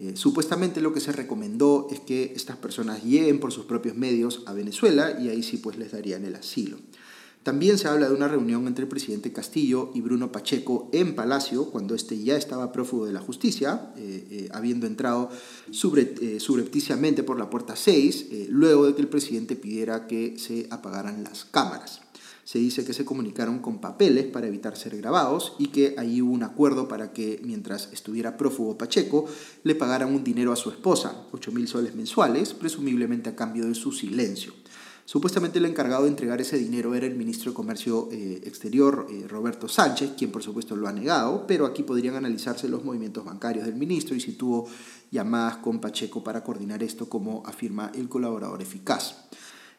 Eh, 0.00 0.12
supuestamente 0.14 0.80
lo 0.80 0.94
que 0.94 1.00
se 1.00 1.12
recomendó 1.12 1.86
es 1.90 2.00
que 2.00 2.32
estas 2.34 2.56
personas 2.56 3.04
lleguen 3.04 3.38
por 3.38 3.52
sus 3.52 3.66
propios 3.66 3.96
medios 3.96 4.42
a 4.46 4.54
Venezuela 4.54 5.20
y 5.20 5.28
ahí 5.28 5.42
sí 5.42 5.58
pues 5.58 5.76
les 5.76 5.92
darían 5.92 6.24
el 6.24 6.34
asilo. 6.36 6.78
También 7.42 7.76
se 7.78 7.88
habla 7.88 8.08
de 8.08 8.14
una 8.14 8.28
reunión 8.28 8.66
entre 8.66 8.84
el 8.84 8.88
presidente 8.88 9.32
Castillo 9.32 9.90
y 9.94 10.00
Bruno 10.00 10.32
Pacheco 10.32 10.88
en 10.92 11.14
Palacio, 11.14 11.66
cuando 11.70 11.94
este 11.94 12.22
ya 12.22 12.36
estaba 12.36 12.72
prófugo 12.72 13.06
de 13.06 13.12
la 13.12 13.20
justicia, 13.20 13.92
eh, 13.96 14.26
eh, 14.30 14.48
habiendo 14.52 14.86
entrado 14.86 15.30
subrepticiamente 15.70 17.22
por 17.22 17.38
la 17.38 17.48
puerta 17.48 17.76
6, 17.76 18.26
luego 18.48 18.86
de 18.86 18.94
que 18.94 19.00
el 19.00 19.08
presidente 19.08 19.56
pidiera 19.56 20.06
que 20.06 20.38
se 20.38 20.66
apagaran 20.70 21.24
las 21.24 21.46
cámaras. 21.46 22.02
Se 22.50 22.58
dice 22.58 22.84
que 22.84 22.94
se 22.94 23.04
comunicaron 23.04 23.60
con 23.60 23.80
papeles 23.80 24.26
para 24.26 24.48
evitar 24.48 24.76
ser 24.76 24.96
grabados 24.96 25.54
y 25.56 25.68
que 25.68 25.94
ahí 25.96 26.20
hubo 26.20 26.32
un 26.32 26.42
acuerdo 26.42 26.88
para 26.88 27.12
que 27.12 27.40
mientras 27.44 27.88
estuviera 27.92 28.36
prófugo 28.36 28.76
Pacheco 28.76 29.26
le 29.62 29.76
pagaran 29.76 30.12
un 30.12 30.24
dinero 30.24 30.50
a 30.50 30.56
su 30.56 30.70
esposa, 30.70 31.28
8 31.30 31.52
mil 31.52 31.68
soles 31.68 31.94
mensuales, 31.94 32.52
presumiblemente 32.52 33.30
a 33.30 33.36
cambio 33.36 33.66
de 33.66 33.76
su 33.76 33.92
silencio. 33.92 34.52
Supuestamente 35.04 35.60
el 35.60 35.66
encargado 35.66 36.02
de 36.02 36.08
entregar 36.08 36.40
ese 36.40 36.58
dinero 36.58 36.96
era 36.96 37.06
el 37.06 37.14
ministro 37.14 37.52
de 37.52 37.54
Comercio 37.54 38.08
eh, 38.10 38.40
Exterior, 38.44 39.06
eh, 39.08 39.28
Roberto 39.28 39.68
Sánchez, 39.68 40.14
quien 40.18 40.32
por 40.32 40.42
supuesto 40.42 40.74
lo 40.74 40.88
ha 40.88 40.92
negado, 40.92 41.46
pero 41.46 41.66
aquí 41.66 41.84
podrían 41.84 42.16
analizarse 42.16 42.68
los 42.68 42.84
movimientos 42.84 43.24
bancarios 43.24 43.64
del 43.64 43.76
ministro 43.76 44.16
y 44.16 44.20
si 44.20 44.32
tuvo 44.32 44.66
llamadas 45.12 45.58
con 45.58 45.80
Pacheco 45.80 46.24
para 46.24 46.42
coordinar 46.42 46.82
esto, 46.82 47.08
como 47.08 47.44
afirma 47.46 47.92
el 47.94 48.08
colaborador 48.08 48.60
eficaz. 48.60 49.28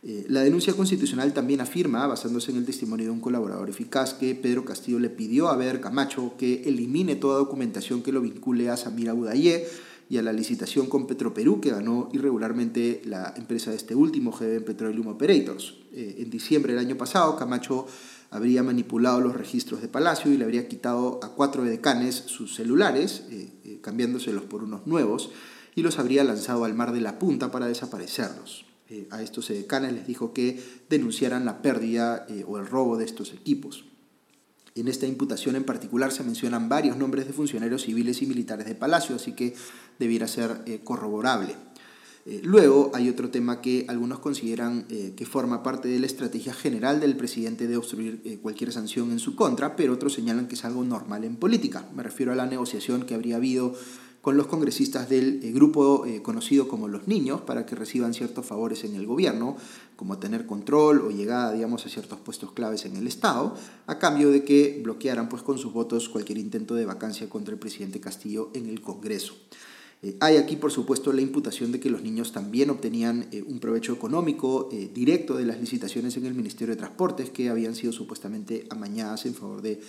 Eh, 0.04 0.26
la 0.30 0.42
denuncia 0.42 0.74
constitucional 0.74 1.32
también 1.32 1.62
afirma, 1.62 2.08
basándose 2.08 2.52
en 2.52 2.58
el 2.58 2.66
testimonio 2.66 3.06
de 3.06 3.12
un 3.12 3.22
colaborador 3.22 3.70
eficaz, 3.70 4.16
que 4.16 4.34
Pedro 4.34 4.66
Castillo 4.66 5.00
le 5.00 5.12
pidió 5.12 5.50
a 5.50 5.56
Ver 5.56 5.80
Camacho 5.80 6.34
que 6.38 6.64
elimine 6.66 7.16
toda 7.16 7.38
documentación 7.38 8.02
que 8.02 8.12
lo 8.12 8.22
vincule 8.22 8.70
a 8.70 8.78
Samira 8.78 9.14
Budayé 9.14 9.68
y 10.10 10.18
a 10.18 10.24
la 10.24 10.34
licitación 10.34 10.88
con 10.88 11.06
Petroperú 11.06 11.62
que 11.62 11.70
ganó 11.70 12.10
irregularmente 12.14 13.02
la 13.06 13.34
empresa 13.38 13.70
de 13.70 13.78
este 13.78 13.94
último, 13.94 14.32
GB 14.32 14.66
Petroleum 14.66 15.08
Operators. 15.08 15.76
Eh, 15.94 16.16
en 16.18 16.32
diciembre 16.32 16.74
del 16.74 16.84
año 16.84 16.98
pasado, 16.98 17.36
Camacho 17.36 17.86
habría 18.32 18.64
manipulado 18.64 19.22
los 19.22 19.36
registros 19.36 19.82
de 19.82 19.88
Palacio 19.88 20.32
y 20.32 20.38
le 20.38 20.46
habría 20.46 20.68
quitado 20.68 21.20
a 21.22 21.30
cuatro 21.36 21.64
decanes 21.64 22.16
sus 22.16 22.56
celulares, 22.56 23.26
eh, 23.30 23.80
cambiándoselos 23.82 24.44
por 24.44 24.64
unos 24.64 24.88
nuevos, 24.88 25.30
y 25.76 25.84
los 25.84 26.00
habría 26.00 26.24
lanzado 26.24 26.66
al 26.66 26.74
mar 26.74 26.92
de 26.92 27.02
la 27.02 27.20
punta 27.20 27.52
para 27.52 27.68
desaparecerlos. 27.68 28.71
Eh, 28.92 29.08
a 29.10 29.22
estos 29.22 29.48
decanes 29.48 29.94
les 29.94 30.06
dijo 30.06 30.34
que 30.34 30.62
denunciaran 30.90 31.46
la 31.46 31.62
pérdida 31.62 32.26
eh, 32.28 32.44
o 32.46 32.58
el 32.58 32.68
robo 32.68 32.98
de 32.98 33.06
estos 33.06 33.32
equipos. 33.32 33.86
En 34.76 34.90
esta 34.90 35.08
imputación 35.08 35.56
en 35.56 35.64
particular 35.64 36.12
se 36.12 36.26
mencionan 36.26 36.68
varios 36.68 36.98
nombres 36.98 37.26
de 37.26 37.32
funcionarios 37.32 37.84
civiles 37.84 38.22
y 38.22 38.26
militares 38.26 38.66
de 38.66 38.76
Palacio, 38.76 39.16
así 39.16 39.32
que 39.32 39.56
debiera 39.98 40.28
ser 40.28 40.62
eh, 40.66 40.82
corroborable. 40.84 41.56
luego 42.44 42.92
hay 42.94 43.08
otro 43.08 43.30
tema 43.30 43.62
que 43.62 43.86
algunos 43.88 44.20
consideran 44.20 44.86
que 45.16 45.26
forma 45.26 45.64
parte 45.64 45.88
de 45.88 46.00
la 46.00 46.06
estrategia 46.06 46.54
general 46.54 47.00
del 47.00 47.16
presidente 47.16 47.68
de 47.68 47.78
obstruir 47.78 48.40
cualquier 48.44 48.72
sanción 48.72 49.12
en 49.12 49.18
su 49.18 49.36
contra, 49.36 49.76
pero 49.76 49.94
otros 49.94 50.14
señalan 50.14 50.48
que 50.48 50.54
es 50.54 50.64
algo 50.64 50.84
normal 50.84 51.24
en 51.24 51.38
política. 51.38 51.90
Me 51.96 52.04
refiero 52.04 52.32
a 52.32 52.36
la 52.36 52.46
negociación 52.46 53.08
que 53.08 53.16
habría 53.16 53.38
habido 53.38 53.74
con 54.22 54.38
los 54.38 54.48
congresistas 54.48 55.10
del 55.10 55.44
eh, 55.44 55.52
grupo 55.52 56.06
eh, 56.06 56.22
conocido 56.22 56.68
como 56.68 56.88
los 56.88 57.08
niños 57.08 57.42
para 57.42 57.66
que 57.66 57.76
reciban 57.76 58.14
ciertos 58.14 58.46
favores 58.46 58.84
en 58.84 58.96
el 58.96 59.08
gobierno, 59.08 59.58
como 59.96 60.20
tener 60.20 60.46
control 60.46 61.02
o 61.02 61.10
llegada, 61.10 61.52
digamos, 61.54 61.86
a 61.86 61.90
ciertos 61.90 62.20
puestos 62.20 62.52
claves 62.52 62.86
en 62.86 62.96
el 62.96 63.08
Estado, 63.08 63.56
a 63.88 63.98
cambio 63.98 64.30
de 64.30 64.44
que 64.44 64.80
bloquearan 64.84 65.28
pues, 65.28 65.42
con 65.42 65.58
sus 65.58 65.74
votos 65.74 66.08
cualquier 66.08 66.38
intento 66.38 66.76
de 66.76 66.86
vacancia 66.86 67.28
contra 67.30 67.54
el 67.54 67.60
presidente 67.60 68.00
Castillo 68.00 68.52
en 68.54 68.68
el 68.68 68.82
Congreso. 68.82 69.34
Eh, 70.04 70.18
hay 70.20 70.38
aquí, 70.38 70.56
por 70.56 70.72
supuesto, 70.72 71.12
la 71.14 71.22
imputación 71.22 71.72
de 71.72 71.80
que 71.80 71.90
los 71.90 72.04
niños 72.04 72.32
también 72.32 72.70
obtenían 72.70 73.28
un 73.48 73.60
provecho 73.60 73.94
económico 73.94 74.70
directo 74.94 75.36
de 75.36 75.46
las 75.46 75.60
licitaciones 75.60 76.16
en 76.18 76.26
el 76.26 76.34
Ministerio 76.36 76.76
de 76.76 76.80
Transportes 76.80 77.30
que 77.32 77.50
habían 77.50 77.76
sido 77.76 77.92
supuestamente 77.94 78.66
amañadas 78.70 79.26
en 79.26 79.36
favor 79.36 79.62
de 79.62 79.80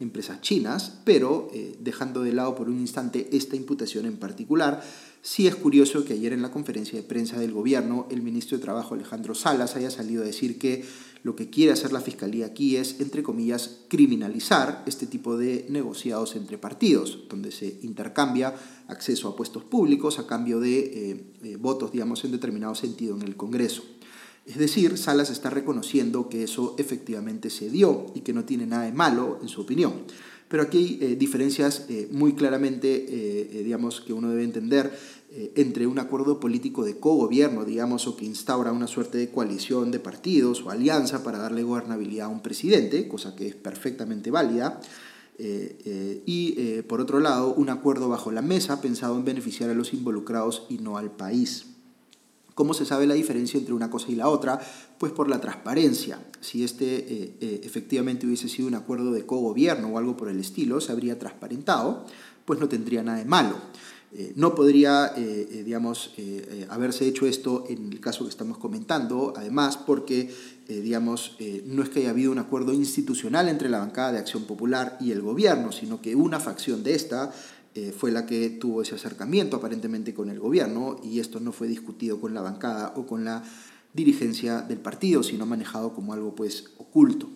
empresas 0.00 0.40
chinas, 0.40 1.00
pero 1.04 1.50
eh, 1.52 1.76
dejando 1.78 2.22
de 2.22 2.32
lado 2.32 2.54
por 2.56 2.68
un 2.68 2.80
instante 2.80 3.28
esta 3.32 3.54
imputación 3.54 4.06
en 4.06 4.16
particular, 4.16 4.82
sí 5.22 5.46
es 5.46 5.54
curioso 5.54 6.04
que 6.04 6.14
ayer 6.14 6.32
en 6.32 6.42
la 6.42 6.50
conferencia 6.50 6.98
de 6.98 7.06
prensa 7.06 7.38
del 7.38 7.52
gobierno 7.52 8.08
el 8.10 8.22
ministro 8.22 8.56
de 8.56 8.64
Trabajo 8.64 8.94
Alejandro 8.94 9.34
Salas 9.34 9.76
haya 9.76 9.90
salido 9.90 10.22
a 10.22 10.26
decir 10.26 10.58
que 10.58 10.84
lo 11.22 11.36
que 11.36 11.50
quiere 11.50 11.72
hacer 11.72 11.92
la 11.92 12.00
Fiscalía 12.00 12.46
aquí 12.46 12.76
es, 12.76 12.98
entre 13.00 13.22
comillas, 13.22 13.80
criminalizar 13.88 14.82
este 14.86 15.06
tipo 15.06 15.36
de 15.36 15.66
negociados 15.68 16.34
entre 16.34 16.56
partidos, 16.56 17.24
donde 17.28 17.52
se 17.52 17.78
intercambia 17.82 18.54
acceso 18.88 19.28
a 19.28 19.36
puestos 19.36 19.64
públicos 19.64 20.18
a 20.18 20.26
cambio 20.26 20.60
de 20.60 20.78
eh, 20.78 21.24
eh, 21.42 21.56
votos, 21.56 21.92
digamos, 21.92 22.24
en 22.24 22.32
determinado 22.32 22.74
sentido 22.74 23.16
en 23.16 23.22
el 23.22 23.36
Congreso. 23.36 23.82
Es 24.50 24.58
decir, 24.58 24.98
Salas 24.98 25.30
está 25.30 25.48
reconociendo 25.48 26.28
que 26.28 26.42
eso 26.42 26.74
efectivamente 26.76 27.50
se 27.50 27.70
dio 27.70 28.06
y 28.16 28.22
que 28.22 28.32
no 28.32 28.44
tiene 28.44 28.66
nada 28.66 28.82
de 28.82 28.90
malo 28.90 29.38
en 29.42 29.48
su 29.48 29.60
opinión. 29.60 29.92
Pero 30.48 30.64
aquí 30.64 30.78
hay 30.78 31.12
eh, 31.12 31.14
diferencias 31.14 31.86
eh, 31.88 32.08
muy 32.10 32.32
claramente, 32.32 32.88
eh, 33.08 33.62
digamos, 33.62 34.00
que 34.00 34.12
uno 34.12 34.28
debe 34.28 34.42
entender 34.42 35.20
entre 35.54 35.86
un 35.86 36.00
acuerdo 36.00 36.40
político 36.40 36.84
de 36.84 36.98
cogobierno, 36.98 37.64
digamos, 37.64 38.08
o 38.08 38.16
que 38.16 38.24
instaura 38.24 38.72
una 38.72 38.88
suerte 38.88 39.18
de 39.18 39.30
coalición 39.30 39.92
de 39.92 40.00
partidos 40.00 40.62
o 40.62 40.70
alianza 40.70 41.22
para 41.22 41.38
darle 41.38 41.62
gobernabilidad 41.62 42.26
a 42.26 42.30
un 42.30 42.42
presidente, 42.42 43.06
cosa 43.06 43.36
que 43.36 43.46
es 43.46 43.54
perfectamente 43.54 44.32
válida, 44.32 44.80
y 45.38 46.82
por 46.88 47.00
otro 47.00 47.20
lado, 47.20 47.54
un 47.54 47.70
acuerdo 47.70 48.08
bajo 48.08 48.32
la 48.32 48.42
mesa 48.42 48.80
pensado 48.80 49.16
en 49.16 49.24
beneficiar 49.24 49.70
a 49.70 49.74
los 49.74 49.94
involucrados 49.94 50.66
y 50.68 50.78
no 50.78 50.98
al 50.98 51.12
país. 51.12 51.69
¿Cómo 52.54 52.74
se 52.74 52.84
sabe 52.84 53.06
la 53.06 53.14
diferencia 53.14 53.58
entre 53.58 53.74
una 53.74 53.90
cosa 53.90 54.10
y 54.10 54.14
la 54.14 54.28
otra? 54.28 54.60
Pues 54.98 55.12
por 55.12 55.28
la 55.28 55.40
transparencia. 55.40 56.18
Si 56.40 56.64
este 56.64 56.96
eh, 56.96 57.34
eh, 57.40 57.60
efectivamente 57.64 58.26
hubiese 58.26 58.48
sido 58.48 58.68
un 58.68 58.74
acuerdo 58.74 59.12
de 59.12 59.26
cogobierno 59.26 59.88
o 59.88 59.98
algo 59.98 60.16
por 60.16 60.28
el 60.28 60.40
estilo, 60.40 60.80
se 60.80 60.92
habría 60.92 61.18
transparentado, 61.18 62.04
pues 62.44 62.58
no 62.58 62.68
tendría 62.68 63.02
nada 63.02 63.18
de 63.18 63.24
malo. 63.24 63.56
Eh, 64.12 64.32
no 64.34 64.56
podría, 64.56 65.14
digamos, 65.14 66.12
haberse 66.68 67.06
hecho 67.06 67.26
esto 67.26 67.64
en 67.68 67.92
el 67.92 68.00
caso 68.00 68.24
que 68.24 68.30
estamos 68.30 68.58
comentando, 68.58 69.32
además 69.36 69.76
porque, 69.76 70.34
digamos, 70.66 71.36
no 71.66 71.84
es 71.84 71.90
que 71.90 72.00
haya 72.00 72.10
habido 72.10 72.32
un 72.32 72.40
acuerdo 72.40 72.72
institucional 72.72 73.48
entre 73.48 73.68
la 73.68 73.78
bancada 73.78 74.10
de 74.10 74.18
Acción 74.18 74.44
Popular 74.46 74.98
y 75.00 75.12
el 75.12 75.22
gobierno, 75.22 75.70
sino 75.70 76.02
que 76.02 76.16
una 76.16 76.40
facción 76.40 76.82
de 76.82 76.96
esta 76.96 77.32
eh, 77.74 77.92
fue 77.96 78.10
la 78.10 78.26
que 78.26 78.50
tuvo 78.50 78.82
ese 78.82 78.96
acercamiento 78.96 79.56
aparentemente 79.56 80.12
con 80.12 80.28
el 80.28 80.40
gobierno 80.40 81.00
y 81.04 81.20
esto 81.20 81.38
no 81.38 81.52
fue 81.52 81.68
discutido 81.68 82.20
con 82.20 82.34
la 82.34 82.40
bancada 82.40 82.92
o 82.96 83.06
con 83.06 83.24
la 83.24 83.44
dirigencia 83.92 84.62
del 84.62 84.78
partido, 84.78 85.22
sino 85.22 85.46
manejado 85.46 85.94
como 85.94 86.12
algo 86.12 86.34
pues 86.34 86.72
oculto. 86.78 87.28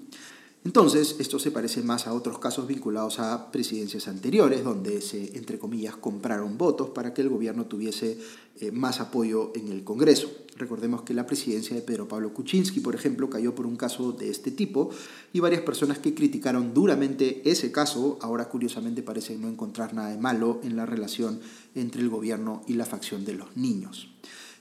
Entonces, 0.64 1.16
esto 1.18 1.38
se 1.38 1.50
parece 1.50 1.82
más 1.82 2.06
a 2.06 2.14
otros 2.14 2.38
casos 2.38 2.66
vinculados 2.66 3.18
a 3.18 3.52
presidencias 3.52 4.08
anteriores, 4.08 4.64
donde 4.64 5.02
se, 5.02 5.36
entre 5.36 5.58
comillas, 5.58 5.94
compraron 5.96 6.56
votos 6.56 6.88
para 6.88 7.12
que 7.12 7.20
el 7.20 7.28
gobierno 7.28 7.66
tuviese 7.66 8.18
eh, 8.60 8.70
más 8.70 8.98
apoyo 8.98 9.52
en 9.54 9.68
el 9.68 9.84
Congreso. 9.84 10.30
Recordemos 10.56 11.02
que 11.02 11.12
la 11.12 11.26
presidencia 11.26 11.76
de 11.76 11.82
Pedro 11.82 12.08
Pablo 12.08 12.32
Kuczynski, 12.32 12.80
por 12.80 12.94
ejemplo, 12.94 13.28
cayó 13.28 13.54
por 13.54 13.66
un 13.66 13.76
caso 13.76 14.12
de 14.12 14.30
este 14.30 14.52
tipo 14.52 14.88
y 15.34 15.40
varias 15.40 15.60
personas 15.60 15.98
que 15.98 16.14
criticaron 16.14 16.72
duramente 16.72 17.42
ese 17.44 17.70
caso, 17.70 18.18
ahora 18.22 18.48
curiosamente 18.48 19.02
parecen 19.02 19.42
no 19.42 19.48
encontrar 19.48 19.92
nada 19.92 20.10
de 20.10 20.18
malo 20.18 20.60
en 20.62 20.76
la 20.76 20.86
relación 20.86 21.40
entre 21.74 22.00
el 22.00 22.08
gobierno 22.08 22.62
y 22.66 22.72
la 22.72 22.86
facción 22.86 23.26
de 23.26 23.34
los 23.34 23.54
niños. 23.54 24.08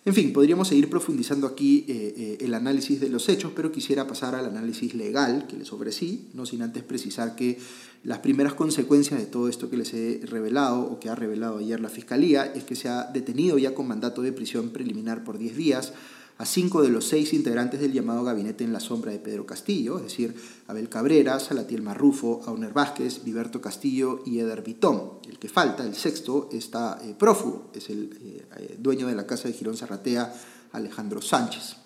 En 0.05 0.13
fin, 0.13 0.33
podríamos 0.33 0.67
seguir 0.67 0.89
profundizando 0.89 1.47
aquí 1.47 1.85
eh, 1.87 2.13
eh, 2.17 2.37
el 2.41 2.53
análisis 2.53 2.99
de 2.99 3.07
los 3.07 3.29
hechos, 3.29 3.53
pero 3.55 3.71
quisiera 3.71 4.05
pasar 4.05 4.35
al 4.35 4.45
análisis 4.45 4.93
legal 4.95 5.47
que 5.47 5.55
les 5.55 5.71
ofrecí, 5.71 6.27
no 6.33 6.45
sin 6.45 6.61
antes 6.61 6.83
precisar 6.83 7.35
que 7.35 7.57
las 8.03 8.19
primeras 8.19 8.53
consecuencias 8.53 9.19
de 9.19 9.25
todo 9.25 9.47
esto 9.47 9.69
que 9.69 9.77
les 9.77 9.93
he 9.93 10.21
revelado 10.25 10.81
o 10.81 10.99
que 10.99 11.09
ha 11.09 11.15
revelado 11.15 11.59
ayer 11.59 11.79
la 11.79 11.89
Fiscalía 11.89 12.45
es 12.45 12.63
que 12.63 12.75
se 12.75 12.89
ha 12.89 13.05
detenido 13.05 13.57
ya 13.57 13.73
con 13.73 13.87
mandato 13.87 14.21
de 14.21 14.33
prisión 14.33 14.71
preliminar 14.71 15.23
por 15.23 15.37
10 15.37 15.55
días 15.55 15.93
a 16.37 16.45
cinco 16.45 16.81
de 16.81 16.89
los 16.89 17.05
seis 17.07 17.33
integrantes 17.33 17.79
del 17.79 17.93
llamado 17.93 18.23
gabinete 18.23 18.63
en 18.63 18.73
la 18.73 18.79
sombra 18.79 19.11
de 19.11 19.19
Pedro 19.19 19.45
Castillo, 19.45 19.97
es 19.97 20.03
decir, 20.03 20.35
Abel 20.67 20.89
Cabrera, 20.89 21.39
Salatiel 21.39 21.81
Marrufo, 21.81 22.41
Auner 22.45 22.73
Vázquez, 22.73 23.23
Viberto 23.23 23.61
Castillo 23.61 24.23
y 24.25 24.39
Eder 24.39 24.63
Vitón. 24.63 25.19
El 25.29 25.37
que 25.37 25.47
falta, 25.47 25.85
el 25.85 25.95
sexto, 25.95 26.49
está 26.51 26.99
eh, 27.03 27.15
prófugo, 27.17 27.69
es 27.73 27.89
el 27.89 28.17
eh, 28.21 28.45
eh, 28.57 28.75
dueño 28.79 29.07
de 29.07 29.15
la 29.15 29.27
casa 29.27 29.47
de 29.47 29.53
Girón 29.53 29.77
Zarratea, 29.77 30.33
Alejandro 30.71 31.21
Sánchez. 31.21 31.77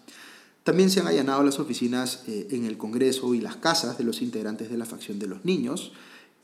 También 0.67 0.89
se 0.89 0.99
han 0.99 1.07
allanado 1.07 1.43
las 1.43 1.59
oficinas 1.59 2.23
en 2.27 2.65
el 2.65 2.77
Congreso 2.77 3.33
y 3.33 3.39
las 3.39 3.55
casas 3.55 3.97
de 3.97 4.03
los 4.03 4.21
integrantes 4.21 4.69
de 4.69 4.75
la 4.75 4.85
facción 4.85 5.17
de 5.17 5.25
los 5.25 5.45
niños, 5.45 5.93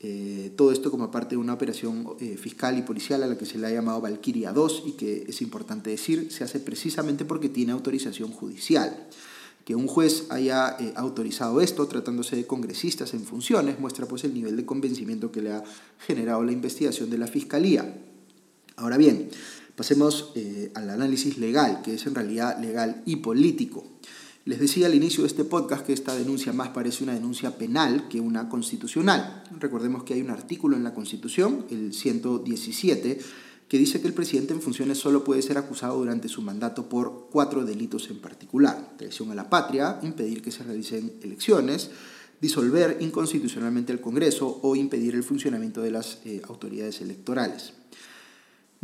eh, 0.00 0.50
todo 0.56 0.72
esto 0.72 0.90
como 0.90 1.10
parte 1.10 1.34
de 1.34 1.38
una 1.38 1.52
operación 1.52 2.06
eh, 2.20 2.38
fiscal 2.38 2.78
y 2.78 2.82
policial 2.82 3.22
a 3.22 3.26
la 3.26 3.38
que 3.38 3.44
se 3.44 3.58
le 3.58 3.66
ha 3.66 3.70
llamado 3.70 4.00
Valkyria 4.00 4.52
2 4.52 4.82
y 4.86 4.92
que 4.92 5.24
es 5.28 5.42
importante 5.42 5.90
decir, 5.90 6.30
se 6.30 6.42
hace 6.42 6.58
precisamente 6.58 7.26
porque 7.26 7.50
tiene 7.50 7.72
autorización 7.72 8.30
judicial. 8.30 9.08
Que 9.66 9.74
un 9.74 9.86
juez 9.86 10.24
haya 10.30 10.76
eh, 10.80 10.94
autorizado 10.96 11.60
esto 11.60 11.86
tratándose 11.86 12.34
de 12.34 12.46
congresistas 12.46 13.12
en 13.12 13.24
funciones 13.24 13.78
muestra 13.78 14.06
pues 14.06 14.24
el 14.24 14.32
nivel 14.32 14.56
de 14.56 14.66
convencimiento 14.66 15.32
que 15.32 15.42
le 15.42 15.52
ha 15.52 15.64
generado 16.06 16.42
la 16.44 16.52
investigación 16.52 17.08
de 17.08 17.18
la 17.18 17.26
Fiscalía. 17.26 17.96
Ahora 18.76 18.96
bien, 18.96 19.28
pasemos 19.76 20.32
al 20.74 20.90
análisis 20.90 21.38
legal, 21.38 21.82
que 21.82 21.94
es 21.94 22.06
en 22.06 22.14
realidad 22.14 22.60
legal 22.60 23.02
y 23.06 23.16
político. 23.16 23.84
Les 24.46 24.60
decía 24.60 24.88
al 24.88 24.94
inicio 24.94 25.22
de 25.22 25.28
este 25.28 25.44
podcast 25.44 25.86
que 25.86 25.94
esta 25.94 26.14
denuncia 26.14 26.52
más 26.52 26.68
parece 26.68 27.02
una 27.02 27.14
denuncia 27.14 27.56
penal 27.56 28.08
que 28.08 28.20
una 28.20 28.50
constitucional. 28.50 29.42
Recordemos 29.58 30.04
que 30.04 30.12
hay 30.12 30.20
un 30.20 30.28
artículo 30.28 30.76
en 30.76 30.84
la 30.84 30.92
Constitución, 30.92 31.64
el 31.70 31.94
117, 31.94 33.18
que 33.68 33.78
dice 33.78 34.02
que 34.02 34.06
el 34.06 34.12
presidente 34.12 34.52
en 34.52 34.60
funciones 34.60 34.98
solo 34.98 35.24
puede 35.24 35.40
ser 35.40 35.56
acusado 35.56 35.96
durante 35.96 36.28
su 36.28 36.42
mandato 36.42 36.90
por 36.90 37.28
cuatro 37.32 37.64
delitos 37.64 38.10
en 38.10 38.20
particular. 38.20 38.96
Traición 38.98 39.30
a 39.30 39.34
la 39.34 39.48
patria, 39.48 39.98
impedir 40.02 40.42
que 40.42 40.50
se 40.50 40.62
realicen 40.62 41.14
elecciones, 41.22 41.90
disolver 42.38 42.98
inconstitucionalmente 43.00 43.94
el 43.94 44.02
Congreso 44.02 44.60
o 44.62 44.76
impedir 44.76 45.14
el 45.14 45.22
funcionamiento 45.22 45.80
de 45.80 45.90
las 45.90 46.18
eh, 46.26 46.42
autoridades 46.46 47.00
electorales 47.00 47.72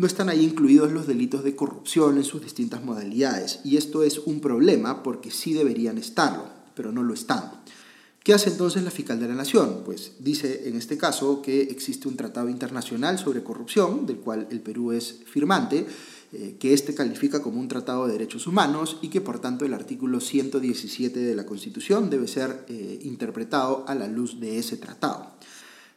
no 0.01 0.07
están 0.07 0.31
ahí 0.31 0.43
incluidos 0.43 0.91
los 0.91 1.07
delitos 1.07 1.45
de 1.45 1.55
corrupción 1.55 2.17
en 2.17 2.25
sus 2.25 2.41
distintas 2.41 2.83
modalidades. 2.83 3.61
Y 3.65 3.77
esto 3.77 4.03
es 4.03 4.19
un 4.19 4.41
problema 4.41 5.03
porque 5.03 5.31
sí 5.31 5.53
deberían 5.53 5.99
estarlo, 5.99 6.45
pero 6.75 6.91
no 6.91 7.03
lo 7.03 7.13
están. 7.13 7.61
¿Qué 8.25 8.33
hace 8.33 8.49
entonces 8.49 8.83
la 8.83 8.91
fiscal 8.91 9.21
de 9.21 9.29
la 9.29 9.35
Nación? 9.35 9.83
Pues 9.85 10.13
dice 10.19 10.69
en 10.69 10.77
este 10.77 10.97
caso 10.97 11.43
que 11.43 11.63
existe 11.63 12.09
un 12.09 12.17
tratado 12.17 12.49
internacional 12.49 13.19
sobre 13.19 13.43
corrupción, 13.43 14.07
del 14.07 14.17
cual 14.17 14.49
el 14.51 14.61
Perú 14.61 14.93
es 14.93 15.21
firmante, 15.27 15.87
eh, 16.33 16.57
que 16.59 16.73
éste 16.73 16.95
califica 16.95 17.43
como 17.43 17.61
un 17.61 17.69
tratado 17.69 18.07
de 18.07 18.15
derechos 18.15 18.47
humanos 18.47 18.99
y 19.03 19.09
que 19.09 19.21
por 19.21 19.39
tanto 19.39 19.67
el 19.67 19.75
artículo 19.75 20.21
117 20.21 21.19
de 21.19 21.35
la 21.35 21.45
Constitución 21.45 22.09
debe 22.09 22.27
ser 22.27 22.65
eh, 22.69 23.01
interpretado 23.03 23.85
a 23.87 23.95
la 23.95 24.09
luz 24.09 24.41
de 24.41 24.59
ese 24.59 24.79
tratado. 24.79 25.35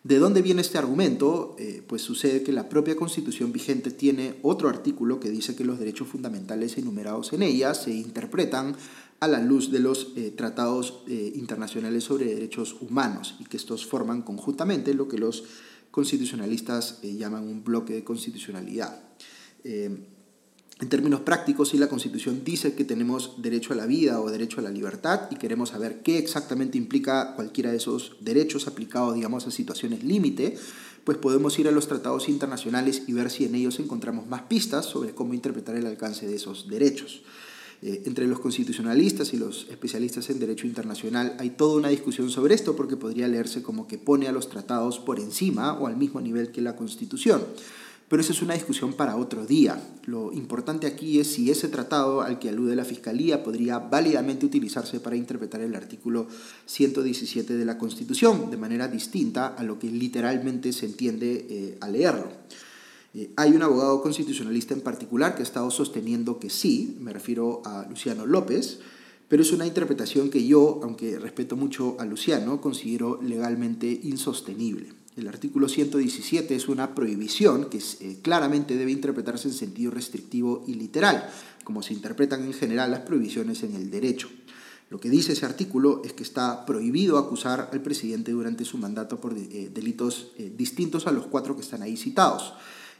¿De 0.03 0.19
dónde 0.19 0.41
viene 0.41 0.61
este 0.61 0.77
argumento? 0.77 1.55
Eh, 1.57 1.81
pues 1.87 2.01
sucede 2.01 2.43
que 2.43 2.51
la 2.51 2.67
propia 2.67 2.97
constitución 2.97 3.53
vigente 3.53 3.89
tiene 3.89 4.35
otro 4.41 4.67
artículo 4.67 5.21
que 5.21 5.29
dice 5.29 5.55
que 5.55 5.63
los 5.63 5.79
derechos 5.79 6.09
fundamentales 6.09 6.77
enumerados 6.77 7.31
en 7.31 7.41
ella 7.41 7.73
se 7.73 7.93
interpretan 7.93 8.75
a 9.21 9.29
la 9.29 9.39
luz 9.39 9.71
de 9.71 9.79
los 9.79 10.11
eh, 10.17 10.31
tratados 10.31 11.03
eh, 11.07 11.31
internacionales 11.35 12.03
sobre 12.03 12.25
derechos 12.25 12.75
humanos 12.81 13.35
y 13.39 13.45
que 13.45 13.55
estos 13.55 13.85
forman 13.85 14.23
conjuntamente 14.23 14.93
lo 14.93 15.07
que 15.07 15.17
los 15.17 15.45
constitucionalistas 15.89 17.01
llaman 17.01 17.47
un 17.47 17.63
bloque 17.63 17.93
de 17.93 18.03
constitucionalidad. 18.03 18.99
En 20.81 20.89
términos 20.89 21.21
prácticos, 21.21 21.69
si 21.69 21.77
la 21.77 21.87
Constitución 21.87 22.41
dice 22.43 22.73
que 22.73 22.83
tenemos 22.83 23.41
derecho 23.41 23.73
a 23.73 23.75
la 23.75 23.85
vida 23.85 24.19
o 24.19 24.29
derecho 24.29 24.59
a 24.59 24.63
la 24.63 24.71
libertad 24.71 25.29
y 25.29 25.35
queremos 25.35 25.69
saber 25.69 26.01
qué 26.01 26.17
exactamente 26.17 26.77
implica 26.77 27.35
cualquiera 27.35 27.71
de 27.71 27.77
esos 27.77 28.15
derechos 28.19 28.67
aplicados, 28.67 29.15
digamos, 29.15 29.45
a 29.45 29.51
situaciones 29.51 30.03
límite, 30.03 30.57
pues 31.03 31.17
podemos 31.17 31.57
ir 31.59 31.67
a 31.67 31.71
los 31.71 31.87
tratados 31.87 32.27
internacionales 32.27 33.03
y 33.07 33.13
ver 33.13 33.29
si 33.29 33.45
en 33.45 33.55
ellos 33.55 33.79
encontramos 33.79 34.27
más 34.27 34.43
pistas 34.43 34.85
sobre 34.85 35.13
cómo 35.13 35.33
interpretar 35.33 35.75
el 35.75 35.85
alcance 35.85 36.27
de 36.27 36.35
esos 36.35 36.67
derechos. 36.67 37.21
Eh, 37.85 38.03
entre 38.05 38.27
los 38.27 38.39
constitucionalistas 38.39 39.33
y 39.33 39.37
los 39.37 39.67
especialistas 39.69 40.29
en 40.29 40.39
derecho 40.39 40.65
internacional 40.67 41.35
hay 41.37 41.49
toda 41.49 41.75
una 41.75 41.89
discusión 41.89 42.29
sobre 42.29 42.55
esto 42.55 42.77
porque 42.77 42.95
podría 42.95 43.27
leerse 43.27 43.61
como 43.61 43.87
que 43.87 43.97
pone 43.97 44.29
a 44.29 44.31
los 44.31 44.49
tratados 44.49 44.99
por 44.99 45.19
encima 45.19 45.73
o 45.73 45.87
al 45.87 45.97
mismo 45.97 46.21
nivel 46.21 46.51
que 46.51 46.61
la 46.61 46.77
Constitución. 46.77 47.43
Pero 48.13 48.21
esa 48.21 48.33
es 48.33 48.43
una 48.43 48.53
discusión 48.53 48.93
para 48.93 49.17
otro 49.17 49.43
día. 49.43 49.81
Lo 50.05 50.31
importante 50.33 50.85
aquí 50.85 51.19
es 51.19 51.33
si 51.33 51.49
ese 51.49 51.67
tratado 51.67 52.21
al 52.21 52.37
que 52.37 52.49
alude 52.49 52.75
la 52.75 52.85
Fiscalía 52.85 53.43
podría 53.43 53.79
válidamente 53.79 54.45
utilizarse 54.45 54.99
para 54.99 55.15
interpretar 55.15 55.61
el 55.61 55.73
artículo 55.73 56.27
117 56.67 57.57
de 57.57 57.65
la 57.65 57.79
Constitución 57.79 58.51
de 58.51 58.57
manera 58.57 58.87
distinta 58.87 59.47
a 59.47 59.63
lo 59.63 59.79
que 59.79 59.87
literalmente 59.87 60.73
se 60.73 60.85
entiende 60.85 61.47
eh, 61.49 61.77
al 61.81 61.93
leerlo. 61.93 62.27
Eh, 63.15 63.31
hay 63.35 63.53
un 63.53 63.63
abogado 63.63 64.03
constitucionalista 64.03 64.75
en 64.75 64.81
particular 64.81 65.33
que 65.33 65.41
ha 65.41 65.49
estado 65.49 65.71
sosteniendo 65.71 66.37
que 66.37 66.51
sí, 66.51 66.95
me 66.99 67.13
refiero 67.13 67.63
a 67.65 67.87
Luciano 67.89 68.27
López, 68.27 68.77
pero 69.27 69.41
es 69.41 69.51
una 69.51 69.65
interpretación 69.65 70.29
que 70.29 70.45
yo, 70.45 70.81
aunque 70.83 71.17
respeto 71.17 71.55
mucho 71.55 71.95
a 71.99 72.05
Luciano, 72.05 72.61
considero 72.61 73.19
legalmente 73.23 73.87
insostenible. 74.03 75.02
El 75.15 75.27
artículo 75.27 75.69
117 75.69 76.55
es 76.55 76.67
una 76.67 76.95
prohibición 76.95 77.69
que 77.69 77.77
eh, 77.77 78.17
claramente 78.23 78.75
debe 78.75 78.91
interpretarse 78.91 79.47
en 79.47 79.53
sentido 79.53 79.91
restrictivo 79.91 80.63
y 80.67 80.73
literal, 80.73 81.29
como 81.63 81.83
se 81.83 81.93
interpretan 81.93 82.43
en 82.43 82.53
general 82.53 82.89
las 82.89 83.01
prohibiciones 83.01 83.61
en 83.61 83.75
el 83.75 83.91
derecho. 83.91 84.29
Lo 84.89 84.99
que 84.99 85.11
dice 85.11 85.33
ese 85.33 85.45
artículo 85.45 86.01
es 86.03 86.13
que 86.13 86.23
está 86.23 86.65
prohibido 86.65 87.19
acusar 87.19 87.69
al 87.71 87.81
presidente 87.81 88.31
durante 88.31 88.65
su 88.65 88.79
mandato 88.79 89.21
por 89.21 89.37
eh, 89.37 89.69
delitos 89.71 90.31
eh, 90.37 90.51
distintos 90.55 91.05
a 91.05 91.11
los 91.11 91.27
cuatro 91.27 91.55
que 91.55 91.61
están 91.61 91.83
ahí 91.83 91.95
citados. 91.95 92.53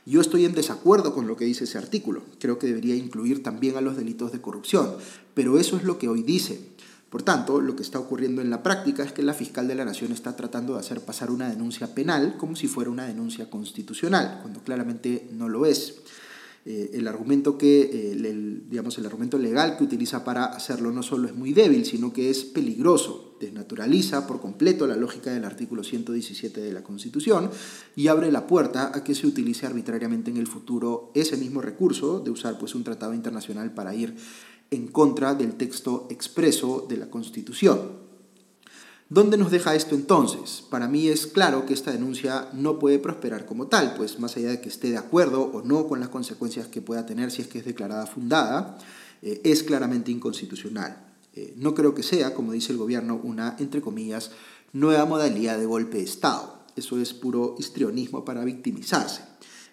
Yo 0.05 0.21
estoy 0.21 0.45
en 0.45 0.53
desacuerdo 0.53 1.15
con 1.15 1.27
lo 1.27 1.35
que 1.35 1.45
dice 1.45 1.63
ese 1.63 1.79
artículo. 1.79 2.23
Creo 2.39 2.59
que 2.59 2.67
debería 2.67 2.95
incluir 2.95 3.41
también 3.41 3.75
a 3.75 3.81
los 3.81 3.97
delitos 3.97 4.31
de 4.31 4.41
corrupción, 4.41 4.97
pero 5.33 5.57
eso 5.57 5.77
es 5.77 5.83
lo 5.83 5.97
que 5.97 6.09
hoy 6.09 6.21
dice. 6.21 6.59
Por 7.13 7.21
tanto, 7.21 7.61
lo 7.61 7.75
que 7.75 7.83
está 7.83 7.99
ocurriendo 7.99 8.41
en 8.41 8.49
la 8.49 8.63
práctica 8.63 9.03
es 9.03 9.11
que 9.11 9.21
la 9.21 9.35
fiscal 9.35 9.67
de 9.67 9.75
la 9.75 9.85
Nación 9.85 10.11
está 10.11 10.35
tratando 10.35 10.73
de 10.73 10.79
hacer 10.79 11.01
pasar 11.01 11.29
una 11.29 11.47
denuncia 11.47 11.93
penal 11.93 12.37
como 12.39 12.55
si 12.55 12.67
fuera 12.67 12.89
una 12.89 13.05
denuncia 13.05 13.51
constitucional, 13.51 14.39
cuando 14.41 14.63
claramente 14.63 15.27
no 15.31 15.47
lo 15.47 15.67
es. 15.67 15.97
Eh, 16.65 16.89
el 16.95 17.07
argumento 17.07 17.55
que 17.55 17.91
eh, 17.93 18.61
digamos 18.67 18.97
el 18.97 19.05
argumento 19.05 19.37
legal 19.37 19.77
que 19.77 19.83
utiliza 19.83 20.23
para 20.23 20.45
hacerlo 20.45 20.91
no 20.91 21.03
solo 21.03 21.27
es 21.27 21.35
muy 21.35 21.51
débil 21.51 21.83
sino 21.83 22.13
que 22.13 22.29
es 22.29 22.45
peligroso 22.45 23.35
desnaturaliza 23.37 24.25
por 24.25 24.39
completo 24.39 24.87
la 24.87 24.95
lógica 24.95 25.33
del 25.33 25.43
artículo 25.43 25.83
117 25.83 26.61
de 26.61 26.71
la 26.71 26.81
Constitución 26.81 27.49
y 27.97 28.07
abre 28.07 28.31
la 28.31 28.47
puerta 28.47 28.93
a 28.95 29.03
que 29.03 29.13
se 29.13 29.27
utilice 29.27 29.65
arbitrariamente 29.65 30.31
en 30.31 30.37
el 30.37 30.47
futuro 30.47 31.11
ese 31.15 31.35
mismo 31.35 31.61
recurso 31.61 32.21
de 32.21 32.31
usar 32.31 32.57
pues 32.57 32.75
un 32.75 32.85
tratado 32.85 33.13
internacional 33.13 33.73
para 33.73 33.93
ir 33.93 34.15
en 34.73 34.87
contra 34.87 35.35
del 35.35 35.53
texto 35.53 36.07
expreso 36.09 36.85
de 36.89 36.97
la 36.97 37.09
Constitución. 37.09 38.03
¿Dónde 39.09 39.37
nos 39.37 39.51
deja 39.51 39.75
esto 39.75 39.93
entonces? 39.93 40.63
Para 40.69 40.87
mí 40.87 41.07
es 41.07 41.27
claro 41.27 41.67
que 41.67 41.73
esta 41.73 41.91
denuncia 41.91 42.49
no 42.53 42.79
puede 42.79 42.97
prosperar 42.97 43.45
como 43.45 43.67
tal, 43.67 43.93
pues 43.95 44.19
más 44.19 44.35
allá 44.37 44.49
de 44.49 44.61
que 44.61 44.69
esté 44.69 44.89
de 44.89 44.97
acuerdo 44.97 45.43
o 45.43 45.61
no 45.61 45.87
con 45.87 45.99
las 45.99 46.09
consecuencias 46.09 46.67
que 46.67 46.81
pueda 46.81 47.05
tener 47.05 47.29
si 47.29 47.43
es 47.43 47.47
que 47.47 47.59
es 47.59 47.65
declarada 47.65 48.07
fundada, 48.07 48.79
eh, 49.21 49.41
es 49.43 49.61
claramente 49.61 50.09
inconstitucional. 50.09 50.97
Eh, 51.35 51.53
no 51.57 51.75
creo 51.75 51.93
que 51.93 52.01
sea, 52.01 52.33
como 52.33 52.53
dice 52.53 52.71
el 52.71 52.79
gobierno, 52.79 53.19
una, 53.23 53.55
entre 53.59 53.81
comillas, 53.81 54.31
nueva 54.71 55.05
modalidad 55.05 55.59
de 55.59 55.67
golpe 55.67 55.97
de 55.97 56.03
Estado. 56.03 56.63
Eso 56.75 56.99
es 56.99 57.13
puro 57.13 57.55
histrionismo 57.59 58.25
para 58.25 58.43
victimizarse. 58.43 59.21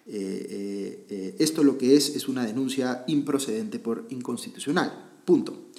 Eh, 0.07 0.47
eh, 0.49 1.05
eh, 1.09 1.35
esto 1.39 1.63
lo 1.63 1.77
que 1.77 1.95
es 1.95 2.15
es 2.15 2.27
una 2.27 2.45
denuncia 2.45 3.03
improcedente 3.07 3.79
por 3.79 4.07
inconstitucional. 4.09 5.11
Punto. 5.25 5.69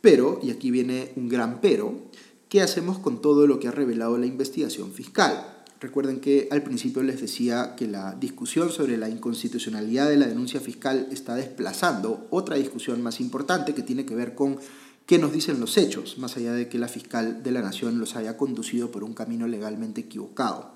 Pero, 0.00 0.40
y 0.42 0.50
aquí 0.50 0.70
viene 0.70 1.12
un 1.16 1.28
gran 1.28 1.60
pero, 1.60 2.10
¿qué 2.48 2.62
hacemos 2.62 2.98
con 2.98 3.20
todo 3.20 3.46
lo 3.46 3.58
que 3.58 3.68
ha 3.68 3.72
revelado 3.72 4.18
la 4.18 4.26
investigación 4.26 4.92
fiscal? 4.92 5.64
Recuerden 5.80 6.20
que 6.20 6.48
al 6.50 6.62
principio 6.62 7.02
les 7.02 7.20
decía 7.20 7.74
que 7.76 7.86
la 7.86 8.14
discusión 8.14 8.70
sobre 8.70 8.96
la 8.96 9.10
inconstitucionalidad 9.10 10.08
de 10.08 10.16
la 10.16 10.26
denuncia 10.26 10.60
fiscal 10.60 11.08
está 11.12 11.34
desplazando 11.34 12.26
otra 12.30 12.56
discusión 12.56 13.02
más 13.02 13.20
importante 13.20 13.74
que 13.74 13.82
tiene 13.82 14.06
que 14.06 14.14
ver 14.14 14.34
con 14.34 14.58
qué 15.04 15.18
nos 15.18 15.32
dicen 15.32 15.60
los 15.60 15.76
hechos, 15.76 16.16
más 16.18 16.36
allá 16.36 16.52
de 16.52 16.68
que 16.68 16.78
la 16.78 16.88
fiscal 16.88 17.42
de 17.42 17.52
la 17.52 17.60
nación 17.60 17.98
los 17.98 18.16
haya 18.16 18.38
conducido 18.38 18.90
por 18.90 19.04
un 19.04 19.12
camino 19.12 19.46
legalmente 19.46 20.00
equivocado. 20.00 20.72